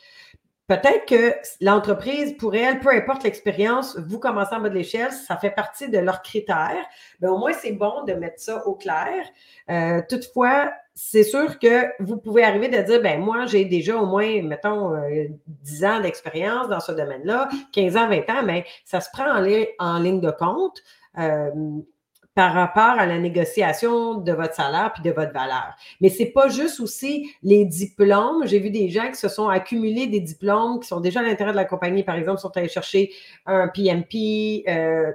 Peut-être 0.67 1.05
que 1.07 1.33
l'entreprise, 1.61 2.35
pour 2.37 2.53
elle, 2.53 2.81
peu 2.81 2.89
importe 2.89 3.23
l'expérience, 3.23 3.97
vous 3.97 4.19
commencez 4.19 4.53
en 4.53 4.59
bas 4.59 4.69
de 4.69 4.75
l'échelle, 4.75 5.13
ça 5.13 5.37
fait 5.37 5.49
partie 5.49 5.89
de 5.89 5.97
leurs 5.97 6.21
critères. 6.21 6.85
Mais 7.21 7.29
au 7.29 7.37
moins, 7.37 7.53
c'est 7.53 7.71
bon 7.71 8.03
de 8.05 8.11
mettre 8.13 8.41
ça 8.41 8.67
au 8.67 8.75
clair. 8.75 9.25
Euh, 9.71 10.01
toutefois, 10.09 10.73
c'est 10.99 11.23
sûr 11.23 11.59
que 11.59 11.85
vous 12.01 12.17
pouvez 12.17 12.43
arriver 12.43 12.69
de 12.69 12.81
dire, 12.81 12.99
ben 13.03 13.21
moi, 13.21 13.45
j'ai 13.45 13.65
déjà 13.65 13.95
au 13.97 14.07
moins, 14.07 14.41
mettons, 14.41 14.93
10 15.47 15.83
euh, 15.83 15.87
ans 15.87 15.99
d'expérience 15.99 16.67
dans 16.69 16.79
ce 16.79 16.91
domaine-là, 16.91 17.49
15 17.71 17.97
ans, 17.97 18.09
20 18.09 18.29
ans, 18.31 18.43
mais 18.43 18.65
ça 18.83 18.99
se 18.99 19.07
prend 19.13 19.29
en, 19.29 19.99
ligne 19.99 20.19
de 20.19 20.31
compte. 20.31 20.81
Euh, 21.19 21.51
par 22.33 22.53
rapport 22.53 22.99
à 22.99 23.07
la 23.07 23.17
négociation 23.17 24.15
de 24.15 24.31
votre 24.31 24.53
salaire 24.53 24.91
puis 24.93 25.01
de 25.01 25.09
votre 25.09 25.33
valeur. 25.33 25.73
Mais 26.01 26.09
c'est 26.09 26.27
pas 26.27 26.49
juste 26.49 26.79
aussi 26.79 27.31
les 27.41 27.65
diplômes. 27.65 28.45
J'ai 28.45 28.59
vu 28.59 28.69
des 28.69 28.89
gens 28.89 29.09
qui 29.09 29.17
se 29.17 29.27
sont 29.27 29.49
accumulés 29.49 30.05
des 30.05 30.19
diplômes 30.19 30.79
qui 30.79 30.87
sont 30.87 30.99
déjà 30.99 31.21
à 31.21 31.23
l'intérieur 31.23 31.53
de 31.53 31.59
la 31.59 31.65
compagnie, 31.65 32.03
par 32.03 32.13
exemple, 32.13 32.39
sont 32.39 32.55
allés 32.55 32.69
chercher 32.69 33.11
un 33.47 33.67
PMP, 33.69 34.63
euh, 34.67 35.11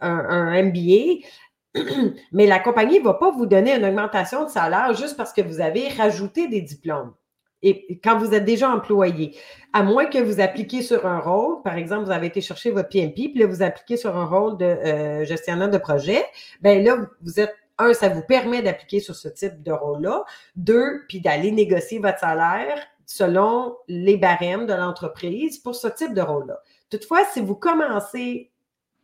un, 0.00 0.62
MBA. 0.62 1.26
Mais 2.32 2.46
la 2.46 2.58
compagnie 2.58 2.98
ne 2.98 3.04
va 3.04 3.14
pas 3.14 3.30
vous 3.30 3.46
donner 3.46 3.74
une 3.76 3.84
augmentation 3.84 4.44
de 4.44 4.50
salaire 4.50 4.92
juste 4.94 5.16
parce 5.16 5.32
que 5.32 5.40
vous 5.40 5.60
avez 5.60 5.88
rajouté 5.88 6.48
des 6.48 6.60
diplômes 6.60 7.14
et 7.62 8.00
quand 8.02 8.18
vous 8.18 8.34
êtes 8.34 8.44
déjà 8.44 8.70
employé, 8.70 9.36
à 9.72 9.82
moins 9.82 10.06
que 10.06 10.18
vous 10.18 10.40
appliquiez 10.40 10.82
sur 10.82 11.06
un 11.06 11.18
rôle, 11.18 11.62
par 11.62 11.76
exemple, 11.76 12.04
vous 12.04 12.10
avez 12.10 12.28
été 12.28 12.40
chercher 12.40 12.70
votre 12.70 12.88
PMP, 12.88 13.30
puis 13.30 13.38
là, 13.38 13.46
vous 13.46 13.62
appliquez 13.62 13.96
sur 13.96 14.16
un 14.16 14.24
rôle 14.24 14.56
de 14.56 14.64
euh, 14.64 15.24
gestionnaire 15.24 15.68
de 15.68 15.78
projet, 15.78 16.24
bien 16.62 16.80
là, 16.80 16.96
vous 17.22 17.38
êtes, 17.38 17.54
un, 17.78 17.92
ça 17.92 18.08
vous 18.08 18.22
permet 18.22 18.62
d'appliquer 18.62 19.00
sur 19.00 19.14
ce 19.14 19.28
type 19.28 19.62
de 19.62 19.72
rôle-là. 19.72 20.24
Deux, 20.56 21.02
puis 21.08 21.20
d'aller 21.20 21.50
négocier 21.50 21.98
votre 21.98 22.18
salaire 22.18 22.78
selon 23.06 23.76
les 23.88 24.16
barèmes 24.16 24.66
de 24.66 24.74
l'entreprise 24.74 25.58
pour 25.58 25.74
ce 25.74 25.88
type 25.88 26.14
de 26.14 26.20
rôle-là. 26.20 26.60
Toutefois, 26.90 27.24
si 27.32 27.40
vous 27.40 27.56
commencez 27.56 28.49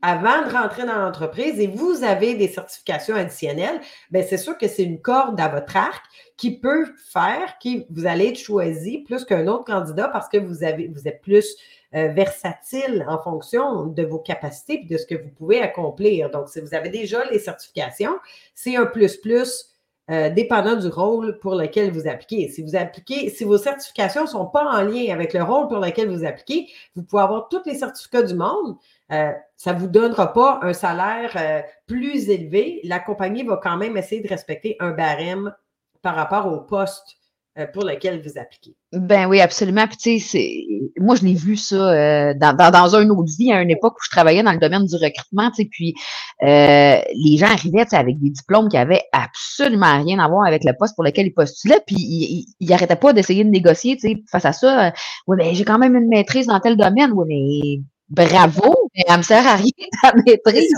avant 0.08 0.46
de 0.46 0.52
rentrer 0.52 0.86
dans 0.86 1.00
l'entreprise 1.00 1.58
et 1.58 1.66
vous 1.66 2.04
avez 2.04 2.36
des 2.36 2.46
certifications 2.46 3.16
additionnelles, 3.16 3.80
bien, 4.12 4.22
c'est 4.22 4.36
sûr 4.36 4.56
que 4.56 4.68
c'est 4.68 4.84
une 4.84 5.00
corde 5.00 5.40
à 5.40 5.48
votre 5.48 5.76
arc 5.76 6.04
qui 6.36 6.60
peut 6.60 6.86
faire 7.10 7.58
que 7.60 7.84
vous 7.90 8.06
allez 8.06 8.28
être 8.28 8.38
choisi 8.38 8.98
plus 8.98 9.24
qu'un 9.24 9.48
autre 9.48 9.64
candidat 9.64 10.06
parce 10.06 10.28
que 10.28 10.36
vous, 10.36 10.62
êtes 10.62 11.20
plus 11.22 11.56
euh, 11.96 12.06
versatile 12.12 13.04
en 13.08 13.18
fonction 13.18 13.86
de 13.86 14.04
vos 14.04 14.20
capacités 14.20 14.74
et 14.74 14.86
de 14.86 14.96
ce 14.96 15.06
que 15.06 15.16
vous 15.16 15.30
pouvez 15.30 15.60
accomplir. 15.60 16.30
Donc, 16.30 16.50
si 16.50 16.60
vous 16.60 16.72
avez 16.72 16.88
déjà 16.88 17.24
les 17.32 17.40
certifications, 17.40 18.16
c'est 18.54 18.76
un 18.76 18.86
plus-plus 18.86 19.75
euh, 20.10 20.30
dépendant 20.30 20.76
du 20.76 20.86
rôle 20.86 21.38
pour 21.40 21.56
lequel 21.56 21.90
vous 21.90 22.06
appliquez. 22.06 22.48
Si 22.48 22.62
vous 22.62 22.76
appliquez, 22.76 23.28
si 23.28 23.42
vos 23.42 23.58
certifications 23.58 24.22
ne 24.22 24.28
sont 24.28 24.46
pas 24.46 24.64
en 24.64 24.82
lien 24.82 25.12
avec 25.12 25.32
le 25.32 25.42
rôle 25.42 25.66
pour 25.66 25.78
lequel 25.78 26.08
vous 26.08 26.24
appliquez, 26.24 26.68
vous 26.94 27.02
pouvez 27.02 27.22
avoir 27.22 27.48
tous 27.48 27.62
les 27.66 27.74
certificats 27.74 28.22
du 28.22 28.34
monde. 28.34 28.76
Euh, 29.10 29.32
ça 29.56 29.72
ne 29.72 29.80
vous 29.80 29.88
donnera 29.88 30.32
pas 30.32 30.60
un 30.62 30.72
salaire 30.72 31.32
euh, 31.36 31.60
plus 31.86 32.30
élevé. 32.30 32.80
La 32.84 33.00
compagnie 33.00 33.42
va 33.42 33.58
quand 33.60 33.76
même 33.76 33.96
essayer 33.96 34.20
de 34.20 34.28
respecter 34.28 34.76
un 34.78 34.92
barème 34.92 35.52
par 36.02 36.14
rapport 36.14 36.46
au 36.52 36.60
poste 36.60 37.16
pour 37.72 37.84
lequel 37.84 38.20
vous 38.20 38.38
appliquez. 38.38 38.74
Ben 38.92 39.26
oui, 39.26 39.40
absolument. 39.40 39.86
Puis 39.86 39.96
tu 39.96 40.20
sais, 40.20 40.64
moi 40.98 41.16
je 41.16 41.24
l'ai 41.24 41.34
vu 41.34 41.56
ça 41.56 41.76
euh, 41.76 42.34
dans, 42.34 42.54
dans, 42.54 42.70
dans 42.70 42.96
une 42.96 43.10
autre 43.10 43.32
vie, 43.38 43.52
à 43.52 43.62
une 43.62 43.70
époque 43.70 43.94
où 43.94 44.04
je 44.04 44.10
travaillais 44.10 44.42
dans 44.42 44.52
le 44.52 44.58
domaine 44.58 44.84
du 44.84 44.94
recrutement, 44.94 45.50
tu 45.50 45.62
sais, 45.62 45.68
puis 45.70 45.94
euh, 46.42 47.00
les 47.14 47.36
gens 47.38 47.46
arrivaient 47.46 47.86
avec 47.94 48.18
des 48.18 48.30
diplômes 48.30 48.68
qui 48.68 48.76
avaient 48.76 49.02
absolument 49.12 50.02
rien 50.02 50.18
à 50.18 50.28
voir 50.28 50.46
avec 50.46 50.64
le 50.64 50.72
poste 50.78 50.94
pour 50.94 51.04
lequel 51.04 51.26
ils 51.26 51.34
postulaient, 51.34 51.80
puis 51.86 51.96
ils 52.60 52.68
n'arrêtaient 52.68 52.96
pas 52.96 53.12
d'essayer 53.12 53.44
de 53.44 53.50
négocier, 53.50 53.96
tu 53.96 54.08
sais, 54.08 54.16
face 54.30 54.44
à 54.44 54.52
ça. 54.52 54.92
oui, 55.26 55.36
mais 55.38 55.54
j'ai 55.54 55.64
quand 55.64 55.78
même 55.78 55.96
une 55.96 56.08
maîtrise 56.08 56.46
dans 56.46 56.60
tel 56.60 56.76
domaine. 56.76 57.12
Oui, 57.14 57.24
mais 57.28 57.82
bravo, 58.08 58.74
mais 58.94 59.04
elle 59.06 59.18
me 59.18 59.22
sert 59.22 59.46
à 59.46 59.56
rien, 59.56 59.70
ta 60.02 60.12
maîtrise. 60.14 60.72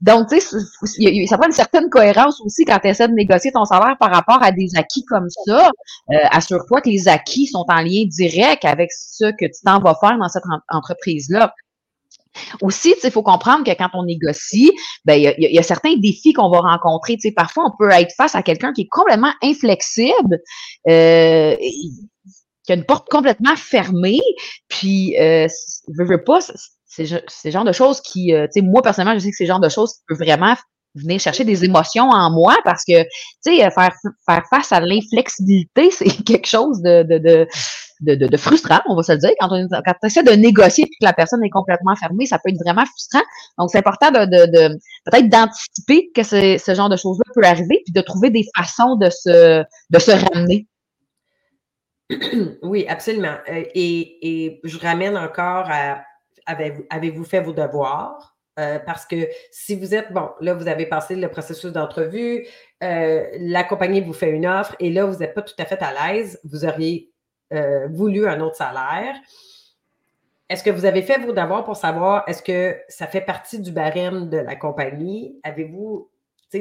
donc, 0.00 0.28
tu 0.28 0.40
sais, 0.40 1.26
ça 1.26 1.36
prend 1.36 1.46
une 1.46 1.52
certaine 1.52 1.90
cohérence 1.90 2.40
aussi 2.42 2.64
quand 2.64 2.78
tu 2.78 2.88
essaies 2.88 3.08
de 3.08 3.14
négocier 3.14 3.52
ton 3.52 3.64
salaire 3.64 3.96
par 3.98 4.10
rapport 4.10 4.42
à 4.42 4.52
des 4.52 4.68
acquis 4.76 5.04
comme 5.04 5.28
ça. 5.46 5.70
Euh, 6.10 6.16
assure-toi 6.30 6.80
que 6.80 6.90
les 6.90 7.08
acquis 7.08 7.46
sont 7.46 7.64
en 7.68 7.82
lien 7.82 8.04
direct 8.06 8.64
avec 8.64 8.90
ce 8.92 9.30
que 9.32 9.46
tu 9.46 9.62
t'en 9.64 9.80
vas 9.80 9.96
faire 10.00 10.16
dans 10.18 10.28
cette 10.28 10.44
entreprise-là. 10.68 11.52
Aussi, 12.62 12.94
il 13.02 13.10
faut 13.10 13.22
comprendre 13.22 13.64
que 13.64 13.72
quand 13.76 13.88
on 13.92 14.04
négocie, 14.04 14.70
ben 15.04 15.14
il 15.14 15.34
y, 15.38 15.58
a, 15.58 15.62
certains 15.64 15.96
défis 15.96 16.32
qu'on 16.32 16.48
va 16.48 16.60
rencontrer. 16.60 17.16
sais, 17.18 17.32
parfois, 17.32 17.64
on 17.66 17.76
peut 17.76 17.90
être 17.90 18.14
face 18.16 18.36
à 18.36 18.42
quelqu'un 18.42 18.72
qui 18.72 18.82
est 18.82 18.88
complètement 18.88 19.32
inflexible. 19.42 20.38
Euh, 20.88 21.56
qui 22.70 22.74
a 22.74 22.76
une 22.76 22.84
porte 22.84 23.08
complètement 23.08 23.56
fermée, 23.56 24.20
puis 24.68 25.18
euh, 25.18 25.48
je 25.88 26.04
veux 26.04 26.22
pas, 26.22 26.38
c'est 26.86 27.04
ce 27.04 27.50
genre 27.50 27.64
de 27.64 27.72
choses 27.72 28.00
qui, 28.00 28.32
euh, 28.32 28.46
tu 28.46 28.60
sais, 28.60 28.62
moi 28.62 28.80
personnellement, 28.80 29.18
je 29.18 29.24
sais 29.24 29.30
que 29.30 29.36
c'est 29.36 29.44
le 29.44 29.48
genre 29.48 29.60
de 29.60 29.68
choses 29.68 29.94
qui 29.94 30.00
peuvent 30.06 30.18
vraiment 30.18 30.54
venir 30.94 31.18
chercher 31.18 31.42
des 31.42 31.64
émotions 31.64 32.10
en 32.10 32.30
moi 32.30 32.56
parce 32.64 32.84
que, 32.84 33.02
tu 33.02 33.08
sais, 33.56 33.70
faire, 33.70 33.92
faire 34.24 34.44
face 34.50 34.70
à 34.70 34.78
l'inflexibilité, 34.78 35.90
c'est 35.90 36.10
quelque 36.24 36.46
chose 36.46 36.80
de, 36.80 37.02
de, 37.02 37.48
de, 38.02 38.26
de, 38.26 38.36
frustrant, 38.36 38.80
on 38.86 38.94
va 38.94 39.02
se 39.02 39.12
le 39.12 39.18
dire. 39.18 39.30
Quand 39.40 39.48
on, 39.50 39.66
quand 39.68 39.94
essaie 40.04 40.22
de 40.22 40.32
négocier 40.32 40.84
et 40.84 40.86
que 40.86 41.04
la 41.04 41.12
personne 41.12 41.42
est 41.42 41.50
complètement 41.50 41.96
fermée, 41.96 42.26
ça 42.26 42.38
peut 42.38 42.50
être 42.50 42.62
vraiment 42.64 42.86
frustrant. 42.86 43.22
Donc, 43.58 43.70
c'est 43.72 43.78
important 43.78 44.12
de, 44.12 44.26
de, 44.26 44.78
peut-être 45.06 45.28
d'anticiper 45.28 46.10
que 46.14 46.22
ce 46.22 46.74
genre 46.74 46.88
de 46.88 46.96
choses-là 46.96 47.24
peut 47.34 47.44
arriver 47.44 47.82
puis 47.84 47.92
de 47.92 48.00
trouver 48.00 48.30
des 48.30 48.46
façons 48.56 48.94
de 48.94 49.10
se, 49.10 49.64
de 49.90 49.98
se 49.98 50.12
ramener. 50.12 50.66
Oui, 52.62 52.86
absolument. 52.88 53.36
Euh, 53.48 53.64
et, 53.74 54.60
je 54.64 54.78
ramène 54.78 55.16
encore 55.16 55.66
à 55.70 56.04
avez-vous 56.46 57.24
fait 57.24 57.40
vos 57.40 57.52
devoirs? 57.52 58.36
Euh, 58.58 58.78
parce 58.80 59.06
que 59.06 59.28
si 59.52 59.76
vous 59.76 59.94
êtes, 59.94 60.12
bon, 60.12 60.30
là, 60.40 60.52
vous 60.54 60.66
avez 60.66 60.84
passé 60.84 61.14
le 61.14 61.28
processus 61.28 61.72
d'entrevue, 61.72 62.46
euh, 62.82 63.24
la 63.38 63.62
compagnie 63.62 64.00
vous 64.00 64.12
fait 64.12 64.30
une 64.30 64.46
offre 64.46 64.74
et 64.80 64.90
là, 64.90 65.04
vous 65.04 65.18
n'êtes 65.18 65.34
pas 65.34 65.42
tout 65.42 65.54
à 65.58 65.64
fait 65.64 65.80
à 65.80 66.12
l'aise, 66.12 66.40
vous 66.44 66.64
auriez 66.64 67.12
voulu 67.90 68.28
un 68.28 68.40
autre 68.40 68.54
salaire. 68.54 69.14
Est-ce 70.48 70.62
que 70.62 70.70
vous 70.70 70.84
avez 70.84 71.02
fait 71.02 71.18
vos 71.18 71.32
devoirs 71.32 71.64
pour 71.64 71.76
savoir 71.76 72.22
est-ce 72.28 72.42
que 72.42 72.76
ça 72.88 73.08
fait 73.08 73.20
partie 73.20 73.60
du 73.60 73.72
barème 73.72 74.28
de 74.28 74.36
la 74.36 74.54
compagnie? 74.56 75.40
Avez-vous 75.42 76.10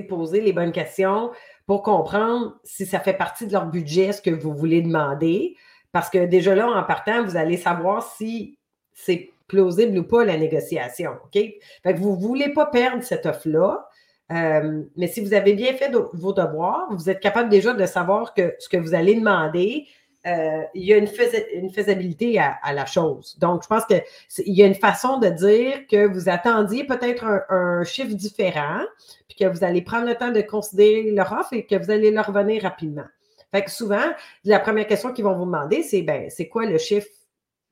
posé 0.08 0.42
les 0.42 0.54
bonnes 0.54 0.72
questions? 0.72 1.32
Pour 1.70 1.84
comprendre 1.84 2.56
si 2.64 2.88
ça 2.88 3.00
fait 3.00 3.14
partie 3.14 3.46
de 3.46 3.54
leur 3.54 3.68
budget, 3.68 4.12
ce 4.12 4.24
que 4.24 4.32
vous 4.32 4.56
voulez 4.56 4.82
demander. 4.82 5.56
Parce 5.92 6.10
que 6.10 6.26
déjà 6.26 6.56
là, 6.56 6.68
en 6.68 6.84
partant, 6.84 7.24
vous 7.24 7.38
allez 7.38 7.58
savoir 7.58 8.02
si 8.02 8.58
c'est 8.92 9.30
plausible 9.46 9.96
ou 10.00 10.04
pas 10.04 10.26
la 10.26 10.36
négociation. 10.36 11.12
OK? 11.26 11.34
Fait 11.36 11.94
que 11.94 12.00
vous 12.00 12.16
ne 12.16 12.20
voulez 12.20 12.54
pas 12.54 12.66
perdre 12.66 13.04
cette 13.04 13.28
offre-là. 13.28 13.88
Euh, 14.32 14.82
mais 14.98 15.06
si 15.06 15.22
vous 15.22 15.36
avez 15.36 15.54
bien 15.54 15.74
fait 15.74 15.92
vos 15.92 16.34
devoirs, 16.34 16.88
vous 16.90 17.08
êtes 17.08 17.20
capable 17.20 17.50
déjà 17.50 17.76
de 17.76 17.86
savoir 17.86 18.34
que 18.34 18.56
ce 18.58 18.68
que 18.68 18.78
vous 18.78 18.96
allez 18.96 19.14
demander, 19.14 19.86
euh, 20.28 20.64
il 20.74 20.84
y 20.84 20.94
a 20.94 20.98
une, 20.98 21.08
faisabilité 21.08 22.40
à, 22.40 22.74
la 22.74 22.86
chose. 22.86 23.38
Donc, 23.40 23.64
je 23.64 23.68
pense 23.68 23.86
qu'il 23.86 24.04
y 24.54 24.62
a 24.62 24.66
une 24.66 24.76
façon 24.76 25.18
de 25.18 25.30
dire 25.30 25.88
que 25.88 26.08
vous 26.08 26.28
attendiez 26.28 26.84
peut-être 26.84 27.24
un, 27.50 27.84
chiffre 27.84 28.14
différent, 28.14 28.82
puis 29.28 29.38
que 29.38 29.46
vous 29.46 29.64
allez 29.64 29.82
prendre 29.82 30.08
le 30.08 30.16
temps 30.16 30.32
de 30.32 30.42
considérer 30.42 31.12
leur 31.12 31.32
offre 31.32 31.54
et 31.54 31.66
que 31.66 31.76
vous 31.76 31.90
allez 31.90 32.12
leur 32.12 32.28
revenir 32.28 32.64
rapidement. 32.64 33.06
Fait 33.54 33.64
que 33.64 33.72
souvent, 33.72 34.04
la 34.44 34.60
première 34.60 34.88
question 34.88 35.14
qu'ils 35.14 35.24
vont 35.24 35.36
vous 35.36 35.46
demander, 35.46 35.84
c'est 35.84 36.02
ben, 36.02 36.30
c'est 36.30 36.50
quoi 36.50 36.66
le 36.66 36.78
chiffre 36.78 37.08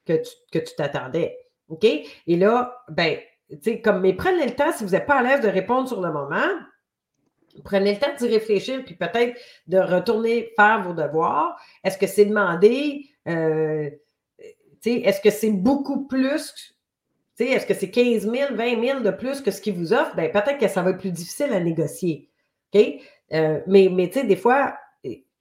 que 0.06 0.14
tu 0.14 0.76
t'attendais? 0.78 1.38
OK? 1.68 1.84
Et 1.84 2.36
là, 2.38 2.84
ben, 2.90 3.18
tu 3.50 3.58
sais, 3.62 3.82
comme, 3.82 4.00
mais 4.00 4.14
prenez 4.14 4.46
le 4.46 4.56
temps 4.56 4.72
si 4.72 4.84
vous 4.84 4.92
n'êtes 4.92 5.06
pas 5.06 5.20
à 5.20 5.24
l'aise 5.24 5.42
de 5.42 5.50
répondre 5.50 5.88
sur 5.88 6.02
le 6.02 6.12
moment 6.12 6.48
Prenez 7.64 7.94
le 7.94 8.00
temps 8.00 8.14
d'y 8.18 8.28
réfléchir, 8.28 8.84
puis 8.86 8.96
peut-être 8.96 9.38
de 9.68 9.78
retourner 9.78 10.52
faire 10.56 10.82
vos 10.84 10.94
devoirs. 10.94 11.60
Est-ce 11.84 11.98
que 11.98 12.08
c'est 12.08 12.26
demandé? 12.26 13.06
Euh, 13.28 13.90
est-ce 14.86 15.22
que 15.22 15.30
c'est 15.30 15.52
beaucoup 15.52 16.08
plus? 16.08 16.76
Est-ce 17.40 17.66
que 17.66 17.74
c'est 17.74 17.92
15 17.92 18.30
000, 18.30 18.56
20 18.56 18.82
000 18.82 19.00
de 19.02 19.12
plus 19.12 19.42
que 19.42 19.52
ce 19.52 19.62
qu'ils 19.62 19.76
vous 19.76 19.94
offrent? 19.94 20.16
Ben, 20.16 20.32
peut-être 20.32 20.58
que 20.58 20.68
ça 20.68 20.82
va 20.82 20.92
être 20.92 21.00
plus 21.00 21.12
difficile 21.12 21.54
à 21.54 21.60
négocier. 21.60 22.30
Euh, 23.34 23.60
mais 23.68 23.90
des 24.08 24.36
fois, 24.36 24.76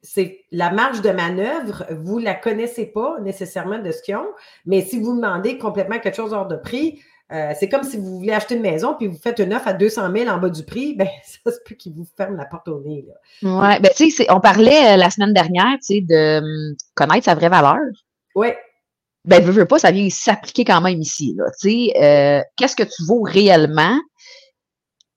c'est 0.02 0.44
la 0.52 0.70
marge 0.70 1.00
de 1.00 1.10
manœuvre, 1.10 1.84
vous 1.90 2.20
ne 2.20 2.24
la 2.24 2.34
connaissez 2.34 2.86
pas 2.86 3.18
nécessairement 3.20 3.78
de 3.78 3.90
ce 3.90 4.02
qu'ils 4.02 4.16
ont, 4.16 4.32
mais 4.64 4.80
si 4.82 5.00
vous 5.00 5.16
demandez 5.16 5.58
complètement 5.58 5.98
quelque 5.98 6.16
chose 6.16 6.32
hors 6.32 6.46
de 6.46 6.56
prix, 6.56 7.00
euh, 7.32 7.52
c'est 7.58 7.68
comme 7.68 7.82
si 7.82 7.96
vous 7.96 8.18
voulez 8.18 8.32
acheter 8.32 8.54
une 8.54 8.62
maison 8.62 8.94
puis 8.94 9.08
vous 9.08 9.18
faites 9.18 9.40
une 9.40 9.52
offre 9.52 9.66
à 9.68 9.72
200 9.72 10.12
000 10.16 10.28
en 10.28 10.38
bas 10.38 10.48
du 10.48 10.64
prix, 10.64 10.94
ben 10.94 11.08
ça 11.44 11.50
se 11.50 11.58
peut 11.66 11.74
qu'il 11.74 11.92
vous 11.92 12.06
ferme 12.16 12.36
la 12.36 12.44
porte 12.44 12.68
au 12.68 12.80
nez. 12.80 13.04
Oui, 13.42 13.50
ben 13.80 13.90
tu 13.96 14.10
sais, 14.10 14.26
on 14.30 14.40
parlait 14.40 14.94
euh, 14.94 14.96
la 14.96 15.10
semaine 15.10 15.32
dernière, 15.32 15.74
tu 15.80 15.96
sais, 15.96 16.00
de 16.02 16.38
hum, 16.38 16.76
connaître 16.94 17.24
sa 17.24 17.34
vraie 17.34 17.48
valeur. 17.48 17.78
Oui. 18.34 18.48
Ben, 19.24 19.42
veux, 19.42 19.50
veux 19.50 19.66
pas, 19.66 19.80
ça 19.80 19.90
vient 19.90 20.08
s'appliquer 20.08 20.64
quand 20.64 20.80
même 20.80 21.00
ici, 21.00 21.34
là. 21.36 21.46
Tu 21.60 21.68
sais, 21.68 21.92
euh, 22.00 22.42
qu'est-ce 22.56 22.76
que 22.76 22.84
tu 22.84 23.04
vaux 23.04 23.22
réellement? 23.22 23.98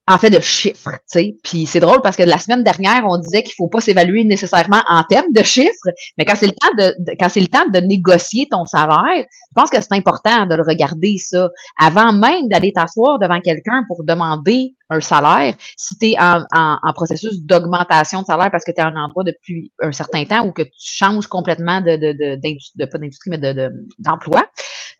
En 0.09 0.17
fait 0.17 0.31
de 0.31 0.39
chiffres, 0.39 0.91
tu 0.91 0.99
sais. 1.05 1.35
Puis 1.43 1.67
c'est 1.67 1.79
drôle 1.79 2.01
parce 2.01 2.17
que 2.17 2.23
la 2.23 2.39
semaine 2.39 2.63
dernière, 2.63 3.03
on 3.07 3.17
disait 3.17 3.43
qu'il 3.43 3.53
faut 3.53 3.67
pas 3.67 3.79
s'évaluer 3.79 4.23
nécessairement 4.23 4.81
en 4.89 5.03
termes 5.03 5.31
de 5.31 5.43
chiffres, 5.43 5.89
mais 6.17 6.25
quand 6.25 6.33
c'est 6.35 6.47
le 6.47 6.53
temps 6.53 6.75
de, 6.77 7.15
quand 7.19 7.29
c'est 7.29 7.39
le 7.39 7.47
temps 7.47 7.67
de 7.71 7.79
négocier 7.79 8.47
ton 8.49 8.65
salaire, 8.65 8.97
je 9.17 9.53
pense 9.55 9.69
que 9.69 9.79
c'est 9.79 9.93
important 9.93 10.47
de 10.47 10.55
le 10.55 10.63
regarder 10.63 11.17
ça 11.19 11.49
avant 11.79 12.11
même 12.11 12.47
d'aller 12.47 12.73
t'asseoir 12.73 13.19
devant 13.19 13.39
quelqu'un 13.39 13.83
pour 13.87 14.03
demander 14.03 14.73
un 14.89 14.99
salaire. 14.99 15.53
Si 15.77 15.95
tu 15.99 16.07
es 16.07 16.19
en, 16.19 16.43
en, 16.51 16.93
processus 16.93 17.43
d'augmentation 17.43 18.21
de 18.21 18.25
salaire 18.25 18.49
parce 18.49 18.63
que 18.63 18.71
tu 18.71 18.81
es 18.81 18.83
en 18.83 18.95
endroit 18.95 19.23
depuis 19.23 19.71
un 19.79 19.91
certain 19.91 20.25
temps 20.25 20.43
ou 20.43 20.51
que 20.51 20.63
tu 20.63 20.71
changes 20.73 21.27
complètement 21.27 21.81
de, 21.81 21.97
de, 21.97 22.13
de, 22.13 22.39
de 22.75 22.85
pas 22.85 22.97
d'industrie, 22.97 23.29
mais 23.29 23.37
de, 23.37 23.71
d'emploi, 23.99 24.47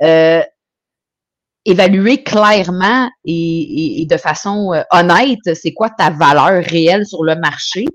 euh, 0.04 0.44
évaluer 1.70 2.24
clairement 2.24 3.10
et, 3.26 4.06
de 4.10 4.18
façon 4.18 4.74
euh, 4.74 4.82
honnête 4.92 5.40
c'est 5.54 5.74
quoi 5.74 5.90
ta 5.90 6.10
valeur 6.10 6.64
réelle 6.64 7.06
sur 7.06 7.24
le 7.24 7.36
marché. 7.36 7.86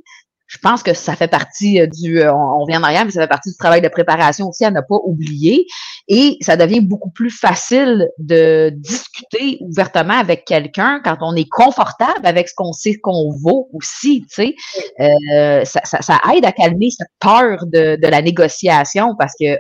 Je 0.47 0.59
pense 0.59 0.85
que 0.85 0.95
ça 0.95 1.17
fait 1.17 1.27
partie 1.27 1.81
euh, 1.81 1.87
du, 1.87 2.21
euh, 2.21 2.33
on, 2.33 2.65
vient 2.65 2.81
en 2.81 2.85
arrière, 2.85 3.05
mais 3.05 3.11
ça 3.11 3.23
fait 3.23 3.29
partie 3.29 3.51
du 3.51 3.57
travail 3.57 3.81
de 3.81 3.89
préparation 3.89 4.49
aussi 4.49 4.65
à 4.65 4.71
ne 4.71 4.81
pas 4.81 4.99
oublier. 5.05 5.67
Et 6.07 6.37
ça 6.43 6.57
devient 6.57 6.81
beaucoup 6.81 7.11
plus 7.11 7.31
facile 7.31 8.09
de 8.19 8.71
discuter 8.77 9.59
ouvertement 9.63 10.15
avec 10.15 10.45
quelqu'un 10.45 11.01
quand 11.03 11.17
on 11.23 11.35
est 11.35 11.49
confortable 11.49 12.25
avec 12.25 12.49
ce 12.49 12.55
qu'on 12.55 12.73
sait 12.73 12.95
qu'on 12.95 13.33
vaut 13.43 13.69
aussi. 13.73 14.25
Tu 14.31 14.55
sais, 14.99 15.65
ça, 15.65 16.21
aide 16.37 16.45
à 16.45 16.53
calmer 16.53 16.91
cette 16.91 17.09
peur 17.19 17.65
de, 17.67 17.97
de 17.97 18.07
la 18.07 18.23
négociation 18.23 19.17
parce 19.19 19.33
que 19.41 19.57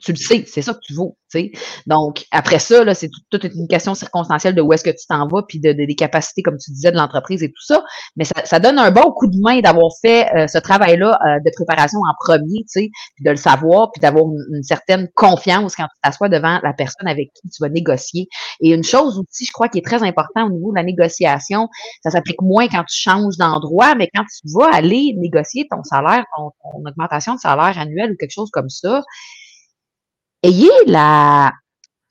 tu 0.00 0.12
le 0.12 0.16
sais, 0.16 0.44
c'est 0.46 0.62
ça 0.62 0.74
que 0.74 0.80
tu 0.80 0.94
vaux. 0.94 1.16
sais. 1.28 1.52
Donc, 1.86 2.24
après 2.30 2.58
ça, 2.58 2.84
là, 2.84 2.94
c'est 2.94 3.08
toute 3.30 3.44
une 3.44 3.68
question 3.68 3.94
circonstancielle 3.94 4.54
de 4.54 4.62
où 4.62 4.72
est-ce 4.72 4.84
que 4.84 4.90
tu 4.90 5.06
t'en 5.08 5.28
vas, 5.28 5.42
puis 5.42 5.60
de, 5.60 5.72
des 5.72 5.94
capacités, 5.94 6.42
comme 6.42 6.56
tu 6.58 6.72
disais, 6.72 6.90
de 6.90 6.96
l'entreprise 6.96 7.42
et 7.42 7.48
tout 7.48 7.64
ça. 7.64 7.84
Mais 8.16 8.24
ça, 8.24 8.34
ça, 8.44 8.58
donne 8.58 8.78
un 8.78 8.90
bon 8.90 9.12
coup 9.12 9.28
de 9.28 9.38
main 9.40 9.60
d'avoir 9.60 9.90
fait 10.02 10.28
euh, 10.34 10.46
ce 10.48 10.58
travail-là 10.58 11.18
euh, 11.24 11.40
de 11.44 11.50
préparation 11.54 11.98
en 12.00 12.14
premier, 12.18 12.64
puis 12.72 12.90
de 13.20 13.30
le 13.30 13.36
savoir, 13.36 13.92
puis 13.92 14.00
d'avoir 14.00 14.24
une, 14.24 14.62
certaine 14.62 15.08
confiance 15.14 15.76
quand 15.76 15.84
tu 15.84 16.00
t'assois 16.02 16.28
devant 16.28 16.58
la 16.62 16.72
personne 16.72 17.06
avec 17.06 17.30
qui 17.34 17.48
tu 17.48 17.62
vas 17.62 17.68
négocier. 17.68 18.28
Et 18.60 18.72
une 18.72 18.84
chose 18.84 19.18
aussi, 19.18 19.44
je 19.44 19.52
crois, 19.52 19.68
qui 19.68 19.78
est 19.78 19.84
très 19.86 20.02
important 20.02 20.46
au 20.46 20.50
niveau 20.50 20.70
de 20.72 20.76
la 20.76 20.82
négociation, 20.82 21.68
ça 22.02 22.10
s'applique 22.10 22.40
moins 22.42 22.66
quand 22.68 22.84
tu 22.84 22.96
changes 22.96 23.36
d'endroit, 23.36 23.94
mais 23.94 24.08
quand 24.14 24.24
tu 24.24 24.52
vas 24.56 24.68
aller 24.72 25.14
négocier 25.16 25.66
ton 25.70 25.82
salaire, 25.84 26.24
ton, 26.36 26.50
ton 26.62 26.88
augmentation 26.88 27.34
de 27.34 27.40
salaire 27.40 27.78
annuelle 27.78 28.12
ou 28.12 28.16
quelque 28.18 28.32
chose 28.32 28.50
comme 28.50 28.70
ça, 28.70 29.02
ayez 30.44 30.70
la 30.86 31.52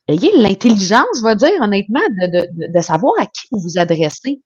l'intelligence, 0.07 1.07
je 1.17 1.23
vais 1.23 1.35
dire 1.35 1.61
honnêtement, 1.61 2.01
de, 2.17 2.81
savoir 2.81 3.13
à 3.19 3.25
qui 3.25 3.47
vous 3.51 3.59
vous 3.59 3.77
adressez. 3.77 4.41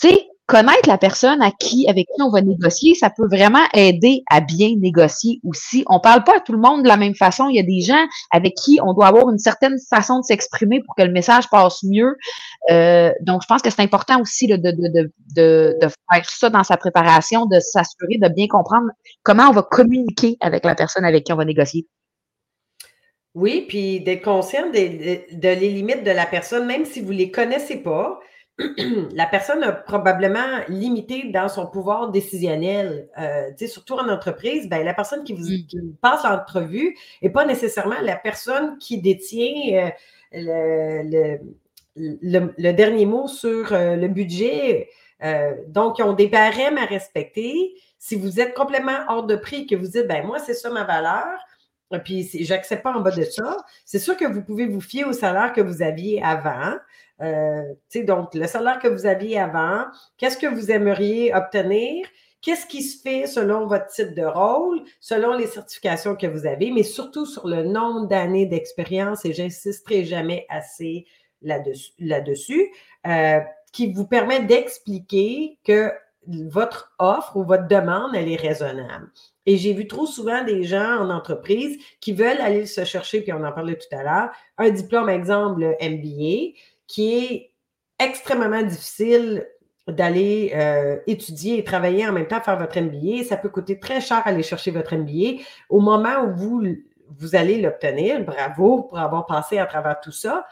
Tu 0.00 0.08
sais, 0.08 0.26
connaître 0.46 0.88
la 0.88 0.98
personne 0.98 1.42
à 1.42 1.50
qui, 1.50 1.88
avec 1.88 2.06
qui 2.06 2.22
on 2.22 2.30
va 2.30 2.40
négocier, 2.40 2.94
ça 2.94 3.10
peut 3.10 3.28
vraiment 3.30 3.62
aider 3.74 4.22
à 4.30 4.40
bien 4.40 4.74
négocier 4.76 5.40
aussi. 5.44 5.84
On 5.88 6.00
parle 6.00 6.24
pas 6.24 6.38
à 6.38 6.40
tout 6.40 6.52
le 6.52 6.58
monde 6.58 6.82
de 6.82 6.88
la 6.88 6.96
même 6.96 7.14
façon. 7.14 7.48
Il 7.48 7.56
y 7.56 7.60
a 7.60 7.62
des 7.62 7.80
gens 7.80 8.06
avec 8.32 8.54
qui 8.54 8.80
on 8.82 8.94
doit 8.94 9.08
avoir 9.08 9.28
une 9.28 9.38
certaine 9.38 9.76
façon 9.90 10.20
de 10.20 10.24
s'exprimer 10.24 10.80
pour 10.80 10.94
que 10.96 11.02
le 11.02 11.12
message 11.12 11.48
passe 11.50 11.82
mieux. 11.84 12.16
Euh, 12.70 13.12
donc, 13.20 13.42
je 13.42 13.46
pense 13.46 13.60
que 13.60 13.70
c'est 13.70 13.82
important 13.82 14.20
aussi 14.20 14.46
de, 14.46 14.56
de, 14.56 15.12
de, 15.36 15.78
faire 15.80 16.30
ça 16.30 16.48
dans 16.48 16.64
sa 16.64 16.76
préparation, 16.76 17.46
de 17.46 17.60
s'assurer 17.60 18.18
de 18.20 18.28
bien 18.28 18.46
comprendre 18.48 18.88
comment 19.22 19.48
on 19.48 19.52
va 19.52 19.62
communiquer 19.62 20.38
avec 20.40 20.64
la 20.64 20.74
personne 20.74 21.04
avec 21.04 21.24
qui 21.24 21.32
on 21.32 21.36
va 21.36 21.44
négocier. 21.44 21.86
Oui, 23.38 23.66
puis 23.68 24.00
d'être 24.00 24.24
conscient 24.24 24.68
de, 24.68 24.74
les 24.74 25.70
limites 25.70 26.02
de 26.02 26.10
la 26.10 26.26
personne, 26.26 26.66
même 26.66 26.84
si 26.84 27.00
vous 27.00 27.12
ne 27.12 27.18
les 27.18 27.30
connaissez 27.30 27.76
pas. 27.76 28.18
la 28.58 29.26
personne 29.26 29.62
a 29.62 29.70
probablement 29.70 30.58
limité 30.66 31.30
dans 31.30 31.48
son 31.48 31.68
pouvoir 31.68 32.10
décisionnel. 32.10 33.08
Euh, 33.16 33.50
surtout 33.68 33.94
en 33.94 34.08
entreprise, 34.08 34.68
ben, 34.68 34.84
la 34.84 34.92
personne 34.92 35.22
qui 35.22 35.34
vous, 35.34 35.46
mm. 35.46 35.92
passe 36.00 36.24
l'entrevue 36.24 36.96
n'est 37.22 37.30
pas 37.30 37.44
nécessairement 37.44 38.00
la 38.02 38.16
personne 38.16 38.76
qui 38.78 39.00
détient 39.00 39.92
euh, 40.34 41.38
le, 41.94 42.72
dernier 42.72 43.06
mot 43.06 43.28
sur 43.28 43.72
euh, 43.72 43.94
le 43.94 44.08
budget. 44.08 44.88
donc, 45.68 46.00
ils 46.00 46.02
ont 46.02 46.12
des 46.12 46.26
barèmes 46.26 46.78
à 46.78 46.86
respecter. 46.86 47.72
Si 48.00 48.16
vous 48.16 48.40
êtes 48.40 48.54
complètement 48.54 48.98
hors 49.08 49.26
de 49.26 49.36
prix, 49.36 49.68
que 49.68 49.76
vous 49.76 49.86
dites, 49.86 50.08
ben 50.08 50.26
moi, 50.26 50.40
c'est 50.40 50.54
ça 50.54 50.70
ma 50.70 50.82
valeur, 50.82 51.38
puis 52.04 52.28
j'accepte 52.40 52.82
pas 52.82 52.92
en 52.92 53.00
bas 53.00 53.10
de 53.10 53.22
ça. 53.22 53.56
C'est 53.84 53.98
sûr 53.98 54.16
que 54.16 54.26
vous 54.26 54.42
pouvez 54.42 54.66
vous 54.66 54.80
fier 54.80 55.04
au 55.04 55.12
salaire 55.12 55.52
que 55.52 55.60
vous 55.60 55.82
aviez 55.82 56.22
avant. 56.22 56.74
Euh, 57.20 57.62
donc, 58.06 58.34
le 58.34 58.46
salaire 58.46 58.78
que 58.78 58.88
vous 58.88 59.06
aviez 59.06 59.38
avant, 59.38 59.86
qu'est-ce 60.16 60.36
que 60.36 60.46
vous 60.46 60.70
aimeriez 60.70 61.34
obtenir? 61.34 62.06
Qu'est-ce 62.40 62.66
qui 62.66 62.82
se 62.82 63.00
fait 63.02 63.26
selon 63.26 63.66
votre 63.66 63.86
type 63.88 64.14
de 64.14 64.24
rôle, 64.24 64.82
selon 65.00 65.36
les 65.36 65.48
certifications 65.48 66.14
que 66.14 66.26
vous 66.28 66.46
avez, 66.46 66.70
mais 66.70 66.84
surtout 66.84 67.26
sur 67.26 67.48
le 67.48 67.64
nombre 67.64 68.06
d'années 68.06 68.46
d'expérience, 68.46 69.24
et 69.24 69.32
j'insisterai 69.32 70.04
jamais 70.04 70.46
assez 70.48 71.06
là-dessus, 71.42 72.70
euh, 73.06 73.40
qui 73.72 73.92
vous 73.92 74.06
permet 74.06 74.44
d'expliquer 74.44 75.58
que 75.64 75.90
votre 76.26 76.92
offre 76.98 77.36
ou 77.36 77.44
votre 77.44 77.66
demande, 77.66 78.14
elle 78.14 78.30
est 78.30 78.36
raisonnable. 78.36 79.10
Et 79.48 79.56
j'ai 79.56 79.72
vu 79.72 79.86
trop 79.86 80.04
souvent 80.04 80.44
des 80.44 80.64
gens 80.64 80.98
en 80.98 81.08
entreprise 81.08 81.78
qui 82.02 82.12
veulent 82.12 82.42
aller 82.42 82.66
se 82.66 82.84
chercher, 82.84 83.22
puis 83.22 83.32
on 83.32 83.42
en 83.42 83.50
parlait 83.50 83.78
tout 83.78 83.96
à 83.96 84.02
l'heure, 84.02 84.30
un 84.58 84.68
diplôme, 84.68 85.08
exemple, 85.08 85.74
MBA, 85.80 86.58
qui 86.86 87.14
est 87.14 87.52
extrêmement 87.98 88.60
difficile 88.60 89.48
d'aller 89.86 90.52
euh, 90.54 90.98
étudier 91.06 91.56
et 91.56 91.64
travailler 91.64 92.06
en 92.06 92.12
même 92.12 92.26
temps, 92.26 92.42
faire 92.42 92.58
votre 92.58 92.78
MBA. 92.78 93.24
Ça 93.24 93.38
peut 93.38 93.48
coûter 93.48 93.80
très 93.80 94.02
cher 94.02 94.20
aller 94.26 94.42
chercher 94.42 94.70
votre 94.70 94.94
MBA. 94.94 95.42
Au 95.70 95.80
moment 95.80 96.26
où 96.26 96.36
vous, 96.36 96.62
vous 97.18 97.34
allez 97.34 97.58
l'obtenir, 97.58 98.22
bravo 98.26 98.82
pour 98.82 98.98
avoir 98.98 99.24
passé 99.24 99.56
à 99.56 99.64
travers 99.64 99.98
tout 99.98 100.12
ça. 100.12 100.46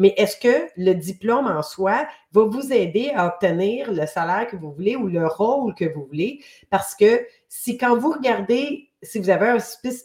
Mais 0.00 0.14
est-ce 0.16 0.38
que 0.38 0.66
le 0.78 0.94
diplôme 0.94 1.46
en 1.46 1.62
soi 1.62 2.06
va 2.32 2.44
vous 2.44 2.72
aider 2.72 3.12
à 3.14 3.26
obtenir 3.26 3.92
le 3.92 4.06
salaire 4.06 4.46
que 4.46 4.56
vous 4.56 4.72
voulez 4.72 4.96
ou 4.96 5.08
le 5.08 5.26
rôle 5.26 5.74
que 5.74 5.84
vous 5.84 6.06
voulez? 6.06 6.42
Parce 6.70 6.94
que 6.94 7.26
si 7.50 7.76
quand 7.76 7.98
vous 7.98 8.12
regardez, 8.12 8.88
si 9.02 9.18
vous 9.18 9.28
avez 9.28 9.58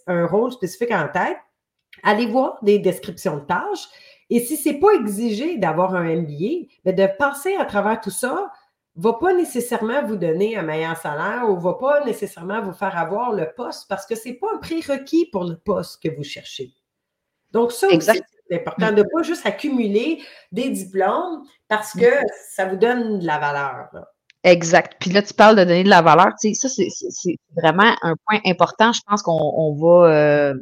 un, 0.08 0.25
rôle 0.27 0.51
spécifique 0.51 0.91
en 0.91 1.08
tête, 1.08 1.38
allez 2.03 2.25
voir 2.25 2.60
des 2.62 2.77
descriptions 2.77 3.38
de 3.38 3.45
tâches. 3.45 3.88
Et 4.29 4.41
si 4.41 4.58
ce 4.58 4.67
n'est 4.67 4.79
pas 4.79 4.91
exigé 4.95 5.58
d'avoir 5.58 5.95
un 5.95 6.03
MBA, 6.03 6.67
mais 6.84 6.91
de 6.91 7.08
passer 7.17 7.55
à 7.55 7.63
travers 7.63 8.01
tout 8.01 8.12
ça 8.12 8.51
ne 8.97 9.01
va 9.01 9.13
pas 9.13 9.34
nécessairement 9.34 10.03
vous 10.05 10.17
donner 10.17 10.58
un 10.58 10.63
meilleur 10.63 10.97
salaire 10.97 11.49
ou 11.49 11.55
ne 11.55 11.62
va 11.62 11.75
pas 11.75 12.03
nécessairement 12.03 12.62
vous 12.62 12.73
faire 12.73 12.97
avoir 12.97 13.31
le 13.31 13.47
poste 13.55 13.88
parce 13.88 14.05
que 14.05 14.15
ce 14.15 14.27
n'est 14.27 14.36
pas 14.36 14.47
un 14.55 14.58
prérequis 14.58 15.27
pour 15.31 15.45
le 15.45 15.55
poste 15.55 16.03
que 16.03 16.13
vous 16.13 16.23
cherchez. 16.23 16.73
Donc, 17.51 17.71
ça 17.71 17.88
aussi, 17.88 18.21
c'est 18.49 18.58
important 18.58 18.91
de 18.91 18.97
ne 18.97 19.03
pas 19.03 19.23
juste 19.23 19.45
accumuler 19.45 20.21
des 20.51 20.69
diplômes 20.69 21.43
parce 21.67 21.93
que 21.93 22.12
ça 22.51 22.65
vous 22.65 22.77
donne 22.77 23.19
de 23.19 23.25
la 23.25 23.39
valeur. 23.39 23.89
Exact. 24.43 24.97
Puis 24.99 25.10
là, 25.10 25.23
tu 25.23 25.34
parles 25.34 25.55
de 25.55 25.63
donner 25.63 25.84
de 25.84 25.89
la 25.89 26.03
valeur. 26.03 26.27
Tu 26.39 26.53
sais, 26.53 26.67
ça, 26.67 26.84
c'est 27.10 27.38
vraiment 27.55 27.95
un 28.03 28.15
point 28.27 28.39
important. 28.45 28.93
Je 28.93 29.01
pense 29.08 29.23
qu'on 29.23 29.73
va, 29.73 30.13
euh, 30.13 30.53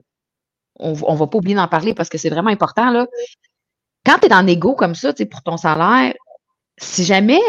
on, 0.80 0.94
va 0.94 1.28
pas 1.28 1.38
oublier 1.38 1.56
d'en 1.56 1.68
parler 1.68 1.94
parce 1.94 2.08
que 2.08 2.18
c'est 2.18 2.30
vraiment 2.30 2.50
important. 2.50 2.92
Là. 2.92 3.08
Quand 4.06 4.20
tu 4.20 4.28
es 4.28 4.34
en 4.34 4.48
égo 4.48 4.76
comme 4.76 4.96
ça, 4.96 5.12
tu 5.12 5.24
sais, 5.24 5.26
pour 5.26 5.44
ton 5.44 5.58
salaire, 5.58 6.14
si 6.78 7.04
jamais 7.04 7.42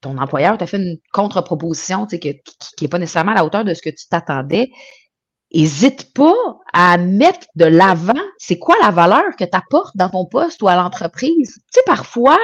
ton 0.00 0.18
employeur 0.18 0.58
t'a 0.58 0.66
fait 0.66 0.78
une 0.78 0.98
contre-proposition 1.12 2.06
tu 2.06 2.16
sais, 2.16 2.18
qui 2.18 2.40
n'est 2.82 2.88
pas 2.88 2.98
nécessairement 2.98 3.32
à 3.32 3.36
la 3.36 3.44
hauteur 3.44 3.64
de 3.64 3.74
ce 3.74 3.82
que 3.82 3.90
tu 3.90 4.08
t'attendais, 4.08 4.70
Hésite 5.50 6.12
pas 6.12 6.34
à 6.74 6.98
mettre 6.98 7.46
de 7.56 7.64
l'avant 7.64 8.12
c'est 8.38 8.58
quoi 8.58 8.76
la 8.82 8.90
valeur 8.90 9.34
que 9.38 9.44
tu 9.44 9.56
apportes 9.56 9.96
dans 9.96 10.10
ton 10.10 10.26
poste 10.26 10.60
ou 10.62 10.68
à 10.68 10.76
l'entreprise? 10.76 11.54
Tu 11.54 11.62
sais, 11.70 11.82
parfois, 11.86 12.38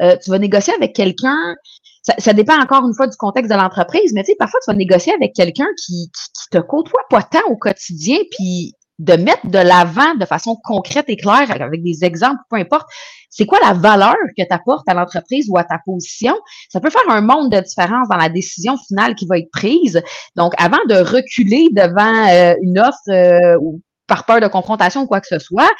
euh, 0.00 0.16
tu 0.22 0.30
vas 0.30 0.38
négocier 0.38 0.74
avec 0.74 0.94
quelqu'un, 0.94 1.54
ça, 2.02 2.32
dépend 2.34 2.60
encore 2.60 2.86
une 2.86 2.94
fois 2.94 3.06
du 3.06 3.16
contexte 3.16 3.50
de 3.50 3.56
l'entreprise, 3.56 4.12
mais 4.12 4.22
tu 4.22 4.32
sais, 4.32 4.36
parfois, 4.38 4.60
tu 4.62 4.70
vas 4.70 4.76
négocier 4.76 5.14
avec 5.14 5.34
quelqu'un 5.34 5.68
qui, 5.78 6.10
qui, 6.10 6.32
qui, 6.32 6.48
te 6.50 6.58
côtoie 6.58 7.00
pas 7.08 7.22
tant 7.22 7.44
au 7.48 7.56
quotidien, 7.56 8.18
puis 8.30 8.74
de 8.98 9.14
mettre 9.14 9.48
de 9.48 9.58
l'avant 9.58 10.14
de 10.14 10.24
façon 10.24 10.56
concrète 10.62 11.06
et 11.08 11.16
claire, 11.16 11.50
avec 11.50 11.82
des 11.82 12.04
exemples, 12.04 12.40
peu 12.48 12.56
importe, 12.56 12.88
c'est 13.28 13.46
quoi 13.46 13.58
la 13.60 13.72
valeur 13.72 14.14
que 14.36 14.42
tu 14.42 14.54
apportes 14.54 14.88
à 14.88 14.94
l'entreprise 14.94 15.48
ou 15.50 15.58
à 15.58 15.64
ta 15.64 15.78
position, 15.84 16.36
ça 16.68 16.80
peut 16.80 16.90
faire 16.90 17.08
un 17.08 17.20
monde 17.20 17.50
de 17.50 17.58
différence 17.58 18.08
dans 18.08 18.16
la 18.16 18.28
décision 18.28 18.76
finale 18.76 19.16
qui 19.16 19.26
va 19.26 19.38
être 19.38 19.50
prise. 19.50 20.00
Donc, 20.36 20.52
avant 20.58 20.78
de 20.88 20.94
reculer 20.94 21.68
devant 21.72 22.28
euh, 22.28 22.54
une 22.62 22.78
offre 22.78 22.98
euh, 23.08 23.58
ou 23.60 23.80
par 24.06 24.24
peur 24.24 24.40
de 24.40 24.46
confrontation 24.46 25.02
ou 25.02 25.06
quoi 25.06 25.20
que 25.20 25.26
ce 25.26 25.40
soit, 25.40 25.70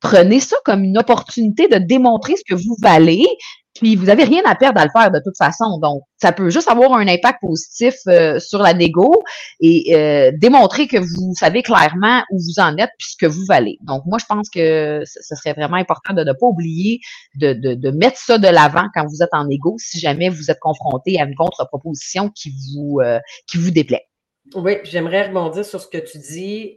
prenez 0.00 0.40
ça 0.40 0.56
comme 0.64 0.84
une 0.84 0.98
opportunité 0.98 1.68
de 1.68 1.76
démontrer 1.76 2.36
ce 2.36 2.42
que 2.46 2.54
vous 2.54 2.76
valez, 2.80 3.26
puis 3.74 3.96
vous 3.96 4.06
n'avez 4.06 4.24
rien 4.24 4.42
à 4.44 4.54
perdre 4.54 4.80
à 4.80 4.84
le 4.84 4.90
faire 4.90 5.10
de 5.10 5.20
toute 5.24 5.36
façon. 5.36 5.78
Donc, 5.78 6.02
ça 6.20 6.32
peut 6.32 6.50
juste 6.50 6.68
avoir 6.68 6.92
un 6.94 7.06
impact 7.06 7.40
positif 7.40 7.94
euh, 8.08 8.38
sur 8.38 8.58
la 8.60 8.74
négo 8.74 9.22
et 9.60 9.94
euh, 9.94 10.32
démontrer 10.36 10.86
que 10.86 10.98
vous 10.98 11.34
savez 11.38 11.62
clairement 11.62 12.22
où 12.30 12.38
vous 12.38 12.60
en 12.60 12.76
êtes 12.76 12.90
puis 12.98 13.08
ce 13.10 13.16
que 13.16 13.26
vous 13.26 13.44
valez. 13.46 13.78
Donc, 13.82 14.02
moi, 14.06 14.18
je 14.20 14.26
pense 14.26 14.50
que 14.50 15.02
ce 15.06 15.34
serait 15.36 15.52
vraiment 15.52 15.76
important 15.76 16.14
de 16.14 16.24
ne 16.24 16.32
pas 16.32 16.46
oublier 16.46 17.00
de, 17.36 17.52
de, 17.52 17.74
de 17.74 17.90
mettre 17.90 18.18
ça 18.18 18.38
de 18.38 18.48
l'avant 18.48 18.86
quand 18.94 19.06
vous 19.06 19.22
êtes 19.22 19.32
en 19.32 19.48
égo 19.48 19.76
si 19.78 19.98
jamais 20.00 20.28
vous 20.28 20.50
êtes 20.50 20.60
confronté 20.60 21.20
à 21.20 21.24
une 21.24 21.34
contre-proposition 21.34 22.30
qui 22.30 22.52
vous, 22.74 23.00
euh, 23.00 23.20
qui 23.46 23.56
vous 23.56 23.70
déplaît. 23.70 24.06
Oui, 24.54 24.78
j'aimerais 24.82 25.28
rebondir 25.28 25.64
sur 25.64 25.80
ce 25.80 25.86
que 25.86 25.98
tu 25.98 26.18
dis. 26.18 26.76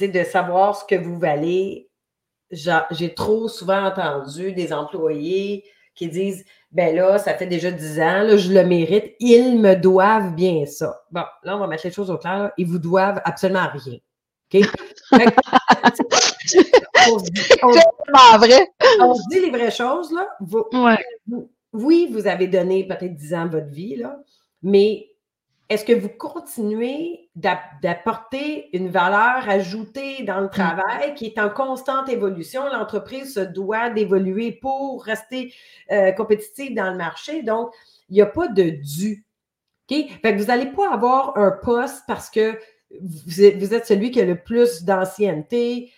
De 0.00 0.22
savoir 0.22 0.76
ce 0.76 0.84
que 0.84 0.94
vous 0.94 1.18
valez 1.18 1.88
j'ai 2.50 3.14
trop 3.14 3.48
souvent 3.48 3.84
entendu 3.84 4.52
des 4.52 4.72
employés 4.72 5.64
qui 5.94 6.08
disent 6.08 6.44
ben 6.70 6.94
là, 6.94 7.18
ça 7.18 7.34
fait 7.34 7.46
déjà 7.46 7.70
10 7.70 8.00
ans, 8.00 8.22
là, 8.22 8.36
je 8.36 8.52
le 8.52 8.62
mérite, 8.64 9.14
ils 9.20 9.58
me 9.58 9.74
doivent 9.74 10.34
bien 10.34 10.66
ça. 10.66 11.02
Bon, 11.10 11.24
là, 11.42 11.56
on 11.56 11.60
va 11.60 11.66
mettre 11.66 11.86
les 11.86 11.92
choses 11.92 12.10
au 12.10 12.18
clair. 12.18 12.52
Ils 12.56 12.66
vous 12.66 12.78
doivent 12.78 13.20
absolument 13.24 13.68
rien. 13.72 13.98
OK? 14.54 14.66
on, 15.12 15.18
se 17.18 17.30
dit, 17.30 17.40
vrai. 18.38 18.70
on 19.00 19.14
se 19.14 19.22
dit 19.30 19.40
les 19.40 19.50
vraies 19.50 19.70
choses, 19.70 20.12
là. 20.12 20.28
oui, 21.72 22.08
vous 22.12 22.26
avez 22.26 22.46
donné 22.46 22.86
peut-être 22.86 23.14
10 23.14 23.34
ans 23.34 23.46
de 23.46 23.50
votre 23.50 23.70
vie, 23.70 23.96
là, 23.96 24.18
mais 24.62 25.08
est-ce 25.68 25.84
que 25.84 25.92
vous 25.92 26.08
continuez 26.08 27.27
d'apporter 27.82 28.68
une 28.76 28.88
valeur 28.88 29.48
ajoutée 29.48 30.24
dans 30.24 30.40
le 30.40 30.46
mm. 30.46 30.50
travail 30.50 31.14
qui 31.14 31.26
est 31.26 31.38
en 31.38 31.50
constante 31.50 32.08
évolution? 32.08 32.64
L'entreprise 32.72 33.34
se 33.34 33.40
doit 33.40 33.90
d'évoluer 33.90 34.52
pour 34.52 35.04
rester 35.04 35.54
euh, 35.92 36.12
compétitive 36.12 36.74
dans 36.74 36.90
le 36.90 36.96
marché. 36.96 37.42
Donc, 37.42 37.70
il 38.08 38.14
n'y 38.14 38.22
a 38.22 38.26
pas 38.26 38.48
de 38.48 38.70
dû. 38.70 39.24
Fait 39.88 40.06
que 40.22 40.38
vous 40.38 40.46
n'allez 40.46 40.66
pas 40.66 40.92
avoir 40.92 41.36
un 41.38 41.50
poste 41.50 42.04
parce 42.06 42.28
que 42.28 42.58
vous 43.00 43.42
êtes, 43.42 43.56
vous 43.58 43.74
êtes 43.74 43.86
celui 43.86 44.10
qui 44.10 44.20
a 44.20 44.24
le 44.24 44.42
plus 44.42 44.84
d'ancienneté. 44.84 45.92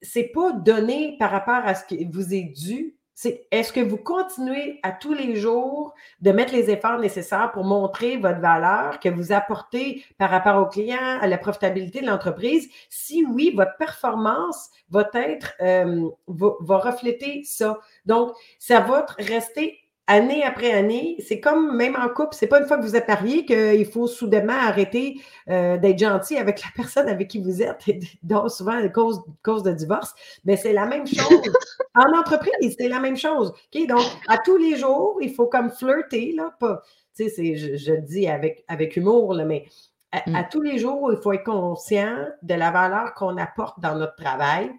C'est 0.00 0.30
pas 0.34 0.52
donné 0.52 1.16
par 1.18 1.30
rapport 1.30 1.66
à 1.66 1.74
ce 1.74 1.84
qui 1.84 2.04
vous 2.04 2.34
est 2.34 2.52
dû, 2.56 2.95
c'est 3.16 3.46
est-ce 3.50 3.72
que 3.72 3.80
vous 3.80 3.96
continuez 3.96 4.78
à 4.82 4.92
tous 4.92 5.14
les 5.14 5.36
jours 5.36 5.94
de 6.20 6.32
mettre 6.32 6.52
les 6.52 6.68
efforts 6.70 6.98
nécessaires 6.98 7.50
pour 7.50 7.64
montrer 7.64 8.18
votre 8.18 8.40
valeur 8.40 9.00
que 9.00 9.08
vous 9.08 9.32
apportez 9.32 10.04
par 10.18 10.28
rapport 10.28 10.60
aux 10.60 10.66
clients, 10.66 11.18
à 11.20 11.26
la 11.26 11.38
profitabilité 11.38 12.02
de 12.02 12.06
l'entreprise? 12.06 12.68
Si 12.90 13.24
oui, 13.24 13.54
votre 13.56 13.74
performance 13.78 14.68
va 14.90 15.08
être, 15.14 15.54
euh, 15.62 16.10
va, 16.26 16.50
va 16.60 16.76
refléter 16.76 17.42
ça. 17.44 17.80
Donc, 18.04 18.32
ça 18.58 18.80
va 18.80 19.06
rester 19.18 19.78
année 20.06 20.44
après 20.44 20.72
année, 20.72 21.16
c'est 21.26 21.40
comme 21.40 21.76
même 21.76 21.96
en 21.96 22.08
couple, 22.08 22.34
c'est 22.34 22.46
pas 22.46 22.60
une 22.60 22.66
fois 22.66 22.78
que 22.78 22.82
vous 22.82 22.94
êtes 22.94 23.08
marié 23.08 23.44
qu'il 23.44 23.86
faut 23.86 24.06
soudainement 24.06 24.52
arrêter 24.52 25.20
euh, 25.48 25.76
d'être 25.78 25.98
gentil 25.98 26.36
avec 26.36 26.62
la 26.62 26.68
personne 26.74 27.08
avec 27.08 27.28
qui 27.28 27.40
vous 27.40 27.62
êtes, 27.62 27.78
donc 28.22 28.50
souvent 28.50 28.80
cause, 28.90 29.20
cause 29.42 29.62
de 29.62 29.72
divorce, 29.72 30.14
mais 30.44 30.56
c'est 30.56 30.72
la 30.72 30.86
même 30.86 31.06
chose. 31.06 31.42
en 31.94 32.18
entreprise, 32.18 32.76
c'est 32.78 32.88
la 32.88 33.00
même 33.00 33.16
chose. 33.16 33.52
Donc, 33.88 34.04
à 34.28 34.38
tous 34.38 34.56
les 34.56 34.76
jours, 34.76 35.18
il 35.20 35.32
faut 35.32 35.46
comme 35.46 35.70
flirter, 35.70 36.32
là, 36.36 36.54
pas, 36.60 36.82
je, 37.18 37.76
je 37.76 37.92
le 37.92 38.02
dis 38.02 38.28
avec, 38.28 38.64
avec 38.68 38.96
humour, 38.96 39.34
là, 39.34 39.44
mais 39.44 39.66
à, 40.12 40.18
à 40.38 40.42
mm. 40.42 40.48
tous 40.50 40.62
les 40.62 40.78
jours, 40.78 41.12
il 41.12 41.18
faut 41.20 41.32
être 41.32 41.44
conscient 41.44 42.26
de 42.42 42.54
la 42.54 42.70
valeur 42.70 43.14
qu'on 43.14 43.36
apporte 43.36 43.80
dans 43.80 43.96
notre 43.96 44.16
travail, 44.16 44.70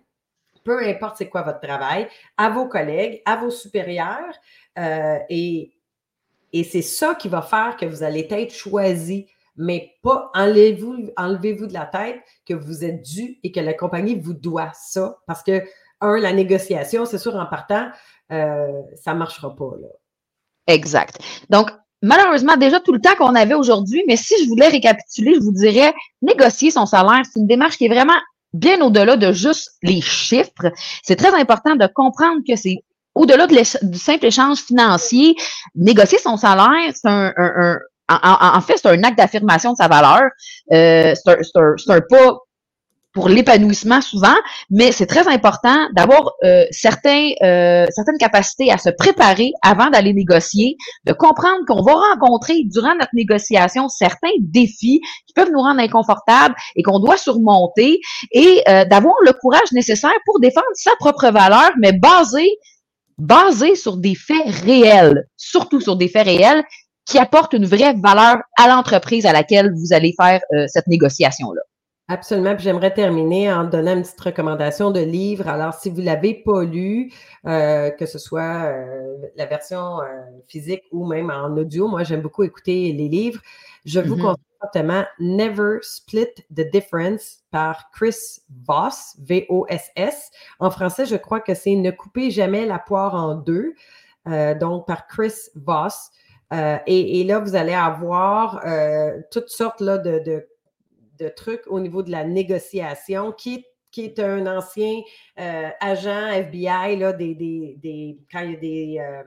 peu 0.68 0.86
importe 0.86 1.16
c'est 1.18 1.30
quoi 1.30 1.44
votre 1.44 1.62
travail, 1.62 2.10
à 2.36 2.50
vos 2.50 2.68
collègues, 2.68 3.22
à 3.26 3.38
vos 3.38 3.50
supérieurs. 3.50 4.36
Euh, 4.78 5.18
et, 5.30 5.72
et 6.52 6.64
c'est 6.66 6.82
ça 6.82 7.16
qui 7.16 7.30
va 7.30 7.42
faire 7.42 7.78
que 7.78 7.86
vous 7.86 8.04
allez 8.04 8.28
être 8.30 8.54
choisi, 8.54 9.28
mais 9.56 9.94
pas 10.04 10.30
enlevez-vous 10.36 11.10
enlevez 11.16 11.54
de 11.54 11.74
la 11.74 11.86
tête 11.86 12.20
que 12.46 12.54
vous 12.54 12.84
êtes 12.84 13.02
dû 13.02 13.40
et 13.44 13.52
que 13.54 13.62
la 13.62 13.74
compagnie 13.74 14.20
vous 14.20 14.34
doit 14.34 14.72
ça. 14.74 15.20
Parce 15.26 15.42
que, 15.42 15.64
un, 16.02 16.20
la 16.20 16.34
négociation, 16.34 17.06
c'est 17.06 17.18
sûr, 17.18 17.36
en 17.36 17.46
partant, 17.46 17.88
euh, 18.34 18.82
ça 18.96 19.14
ne 19.14 19.20
marchera 19.20 19.56
pas. 19.56 19.72
Là. 19.80 19.88
Exact. 20.68 21.18
Donc, 21.50 21.72
malheureusement, 22.02 22.58
déjà 22.58 22.82
tout 22.82 22.92
le 22.92 23.00
temps 23.00 23.16
qu'on 23.18 23.36
avait 23.36 23.56
aujourd'hui, 23.56 24.04
mais 24.06 24.18
si 24.18 24.34
je 24.44 24.50
voulais 24.50 24.68
récapituler, 24.68 25.36
je 25.36 25.40
vous 25.40 25.54
dirais, 25.54 25.94
négocier 26.22 26.72
son 26.72 26.86
salaire, 26.86 27.22
c'est 27.24 27.40
une 27.40 27.48
démarche 27.48 27.78
qui 27.78 27.86
est 27.86 27.90
vraiment 27.90 28.20
bien 28.58 28.82
au-delà 28.82 29.16
de 29.18 29.32
juste 29.32 29.72
les 29.84 30.02
chiffres. 30.02 30.72
C'est 31.04 31.16
très 31.16 31.34
important 31.34 31.76
de 31.76 31.88
comprendre 31.88 32.42
que 32.48 32.56
c'est 32.56 32.84
au-delà 33.16 33.48
du 33.48 33.98
simple 33.98 34.26
échange 34.26 34.60
financier. 34.60 35.36
Négocier 35.76 36.20
son 36.20 36.38
salaire, 36.38 36.92
c'est 36.94 37.10
un, 37.10 37.34
en, 38.10 38.62
fait, 38.62 38.78
c'est 38.78 38.88
un 38.88 39.04
acte 39.04 39.18
d'affirmation 39.18 39.74
de 39.74 39.78
sa 39.78 39.88
valeur. 39.88 40.30
Euh, 40.72 41.14
c'est 41.16 41.58
un, 41.58 41.76
un, 41.96 42.02
pas 42.02 42.38
pour 43.18 43.30
l'épanouissement 43.30 44.00
souvent, 44.00 44.36
mais 44.70 44.92
c'est 44.92 45.08
très 45.08 45.28
important 45.28 45.76
d'avoir 45.96 46.34
euh, 46.44 46.66
euh, 46.66 47.86
certaines 47.90 48.18
capacités 48.20 48.72
à 48.72 48.78
se 48.78 48.92
préparer 48.92 49.54
avant 49.64 49.90
d'aller 49.90 50.14
négocier, 50.14 50.76
de 51.08 51.14
comprendre 51.14 51.66
qu'on 51.68 51.82
va 51.82 51.94
rencontrer 52.14 52.62
durant 52.66 52.94
notre 52.94 53.16
négociation 53.16 53.90
certains 53.90 54.36
défis 54.40 55.02
qui 55.26 55.34
peuvent 55.34 55.50
nous 55.52 55.62
rendre 55.62 55.80
inconfortables 55.80 56.54
et 56.76 56.84
qu'on 56.84 57.00
doit 57.00 57.18
surmonter 57.18 58.02
et 58.34 58.62
euh, 58.70 58.86
d'avoir 58.86 59.16
le 59.26 59.34
courage 59.34 59.72
nécessaire 59.72 60.20
pour 60.28 60.40
défendre 60.40 60.68
sa 60.76 60.92
propre 61.00 61.32
valeur, 61.32 61.72
mais 61.80 61.94
basé, 61.94 62.48
basé 63.18 63.74
sur 63.74 63.98
des 63.98 64.14
faits 64.14 64.48
réels, 64.64 65.26
surtout 65.38 65.82
sur 65.82 65.96
des 65.96 66.08
faits 66.08 66.28
réels 66.28 66.64
qui 67.08 67.18
apportent 67.18 67.54
une 67.54 67.66
vraie 67.66 67.96
valeur 67.96 68.38
à 68.60 68.68
l'entreprise 68.68 69.26
à 69.26 69.34
laquelle 69.34 69.72
vous 69.74 69.92
allez 69.92 70.14
faire 70.22 70.42
cette 70.68 70.86
négociation-là. 70.86 71.62
Absolument. 72.10 72.56
Puis 72.56 72.64
j'aimerais 72.64 72.94
terminer 72.94 73.52
en 73.52 73.66
donnant 73.66 73.94
une 73.94 74.02
petite 74.02 74.22
recommandation 74.22 74.92
de 74.92 75.02
livre. 75.02 75.50
Alors, 75.50 75.74
si 75.74 75.90
vous 75.90 76.00
ne 76.00 76.06
l'avez 76.06 76.36
pas 76.36 76.64
lu, 76.64 77.12
euh, 77.46 77.90
que 77.90 78.06
ce 78.06 78.18
soit 78.18 78.64
euh, 78.64 79.18
la 79.36 79.46
version 79.46 80.00
euh, 80.00 80.06
physique 80.48 80.84
ou 80.94 81.06
même 81.06 81.30
en 81.30 81.50
audio, 81.58 81.90
moi, 81.90 82.04
j'aime 82.04 82.22
beaucoup 82.22 82.44
écouter 82.44 82.94
les 82.94 83.10
livres. 83.10 83.42
Je 83.84 84.00
vous 84.00 84.16
mm-hmm. 84.16 84.22
conseille 84.22 84.44
fortement 84.62 85.04
Never 85.20 85.80
Split 85.82 86.34
the 86.50 86.72
Difference 86.72 87.40
par 87.52 87.92
Chris 87.92 88.40
Voss, 88.66 89.18
V-O-S-S. 89.20 90.32
En 90.60 90.72
français, 90.72 91.06
je 91.06 91.18
crois 91.18 91.42
que 91.42 91.56
c'est 91.56 91.76
Ne 91.76 91.92
coupez 91.92 92.32
jamais 92.32 92.66
la 92.66 92.80
poire 92.80 93.16
en 93.16 93.36
deux, 93.36 93.74
donc 94.26 94.88
par 94.88 95.08
Chris 95.08 95.34
Voss. 95.56 96.10
Et, 96.52 97.20
et, 97.20 97.24
là, 97.24 97.40
vous 97.40 97.56
allez 97.56 97.74
avoir 97.74 98.64
toutes 99.30 99.50
sortes 99.50 99.80
là, 99.80 100.00
de, 100.00 100.20
de 100.20 100.48
de 101.18 101.30
trucs 101.30 101.64
au 101.68 101.80
niveau 101.80 102.04
de 102.04 102.12
la 102.12 102.24
négociation, 102.24 103.32
qui, 103.32 103.66
qui 103.92 104.06
est 104.06 104.20
un 104.20 104.46
ancien 104.46 105.02
euh, 105.40 105.70
agent 105.80 106.28
FBI, 106.30 106.98
là, 106.98 107.14
des, 107.14 107.36
des, 107.36 108.20
quand 108.32 108.42
il 108.42 108.52
y 108.52 108.56
a 108.56 108.60
des, 108.60 108.98
euh, 109.00 109.24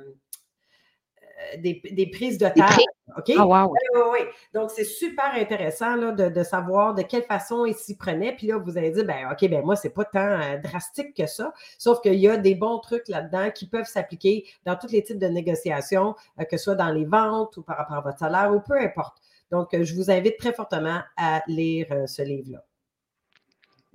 euh, 1.57 1.57
des, 1.93 2.11
prises 2.13 2.39
de 2.39 2.49
terre. 2.49 2.77
OK? 3.17 3.33
Oh, 3.39 3.43
wow. 3.43 3.73
oui, 3.73 4.01
oui, 4.13 4.19
Donc, 4.55 4.71
c'est 4.71 4.85
super 4.85 5.35
intéressant 5.35 5.97
là, 5.97 6.13
de, 6.13 6.43
savoir 6.45 6.95
de 6.95 7.03
quelle 7.03 7.25
façon 7.25 7.65
il 7.65 7.75
s'y 7.75 7.97
prenait. 7.97 8.37
Puis 8.37 8.47
là, 8.47 8.59
vous 8.59 8.79
allez 8.79 8.93
dire, 8.93 9.05
ben, 9.05 9.29
OK, 9.33 9.49
ben 9.51 9.65
moi, 9.65 9.75
c'est 9.75 9.91
pas 9.91 10.05
tant 10.05 10.39
drastique 10.63 11.17
que 11.17 11.27
ça. 11.27 11.53
Sauf 11.77 12.01
qu'il 12.01 12.15
y 12.15 12.29
a 12.29 12.37
des 12.37 12.55
bons 12.55 12.79
trucs 12.79 13.09
là-dedans 13.09 13.51
qui 13.51 13.67
peuvent 13.67 13.87
s'appliquer 13.87 14.47
dans 14.65 14.77
tous 14.77 14.93
les 14.93 15.03
types 15.03 15.19
de 15.19 15.27
négociations, 15.27 16.15
que 16.39 16.57
ce 16.57 16.65
soit 16.65 16.77
dans 16.77 16.91
les 16.91 17.05
ventes 17.05 17.57
ou 17.57 17.63
par 17.63 17.79
rapport 17.79 17.97
à 17.97 18.01
votre 18.03 18.19
salaire 18.19 18.53
ou 18.55 18.61
peu 18.61 18.79
importe. 18.79 19.21
Donc, 19.51 19.75
euh, 19.75 19.85
je 19.85 19.95
vous 19.95 20.11
invite 20.11 20.39
très 20.39 20.53
fortement 20.53 21.03
à 21.17 21.43
lire 21.49 21.87
euh, 21.93 22.07
ce 22.07 22.23
livre-là. 22.23 22.65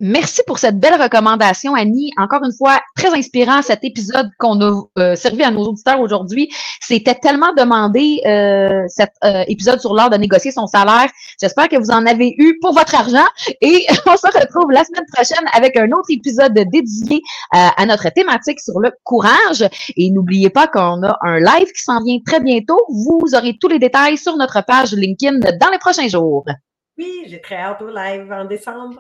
Merci 0.02 0.42
pour 0.46 0.60
cette 0.60 0.78
belle 0.78 1.02
recommandation, 1.02 1.74
Annie. 1.74 2.12
Encore 2.18 2.44
une 2.44 2.52
fois, 2.52 2.82
très 2.98 3.18
inspirant 3.18 3.62
cet 3.62 3.86
épisode 3.86 4.30
qu'on 4.40 4.60
a 4.60 4.84
euh, 5.00 5.16
servi 5.16 5.42
à 5.42 5.52
nos 5.52 5.70
auditeurs 5.70 6.02
aujourd'hui. 6.02 6.52
C'était 6.82 7.16
tellement 7.16 7.54
demandé, 7.54 8.20
euh, 8.26 8.84
cet 8.90 9.14
euh, 9.24 9.46
épisode 9.48 9.80
sur 9.80 9.96
l'art 9.96 10.10
de 10.10 10.18
négocier 10.18 10.52
son 10.52 10.68
salaire. 10.68 11.10
J'espère 11.40 11.70
que 11.70 11.78
vous 11.78 11.92
en 11.92 12.06
avez 12.06 12.36
eu 12.38 12.60
pour 12.60 12.74
votre 12.74 12.94
argent. 12.94 13.26
Et 13.62 13.86
on 14.06 14.18
se 14.18 14.28
retrouve 14.38 14.70
la 14.70 14.84
semaine 14.84 15.06
prochaine 15.14 15.46
avec 15.54 15.78
un 15.78 15.90
autre 15.94 16.10
épisode 16.10 16.54
dédié 16.54 17.22
à 17.52 17.86
notre 17.86 18.10
thématique 18.10 18.60
sur 18.60 18.82
le 18.82 18.92
courage. 19.06 19.66
Et 19.96 20.10
n'oubliez 20.10 20.50
pas 20.50 20.68
qu'on 20.68 21.04
a 21.04 21.18
un 21.22 21.40
live 21.40 21.72
qui 21.72 21.84
s'en 21.84 22.04
vient 22.04 22.18
très 22.26 22.42
bientôt. 22.42 22.82
Vous 22.90 23.34
aurez 23.34 23.58
tous 23.62 23.70
les 23.70 23.80
détails 23.80 24.18
sur 24.18 24.36
notre 24.36 24.62
page 24.66 24.92
LinkedIn 24.92 25.40
dans 25.40 25.72
les 25.72 25.80
prochains 25.80 26.10
jours. 26.10 26.44
Oui, 26.98 27.24
j'ai 27.28 27.40
très 27.40 27.56
hâte 27.56 27.82
au 27.82 27.90
live 27.90 28.30
en 28.32 28.44
décembre. 28.44 29.00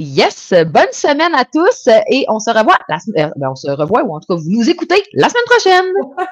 Yes, 0.00 0.54
bonne 0.66 0.92
semaine 0.92 1.34
à 1.34 1.44
tous 1.44 1.88
et 2.08 2.24
on 2.28 2.38
se 2.38 2.50
revoit 2.50 2.78
la 2.88 3.00
semaine, 3.00 3.26
euh, 3.26 3.32
ben, 3.34 3.50
on 3.50 3.56
se 3.56 3.68
revoit 3.68 4.04
ou 4.04 4.14
en 4.14 4.20
tout 4.20 4.32
cas 4.32 4.40
vous 4.40 4.48
nous 4.48 4.70
écoutez 4.70 5.02
la 5.14 5.28
semaine 5.28 5.44
prochaine. 5.46 5.86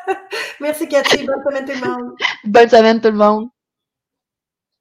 Merci 0.61 0.87
Cathy, 0.87 1.27
bonne 1.27 1.43
semaine 1.45 1.65
tout 1.65 1.85
le 1.85 1.91
monde. 1.91 2.13
bonne 2.45 2.69
semaine 2.69 3.01
tout 3.01 3.09
le 3.11 3.17
monde. 3.17 3.49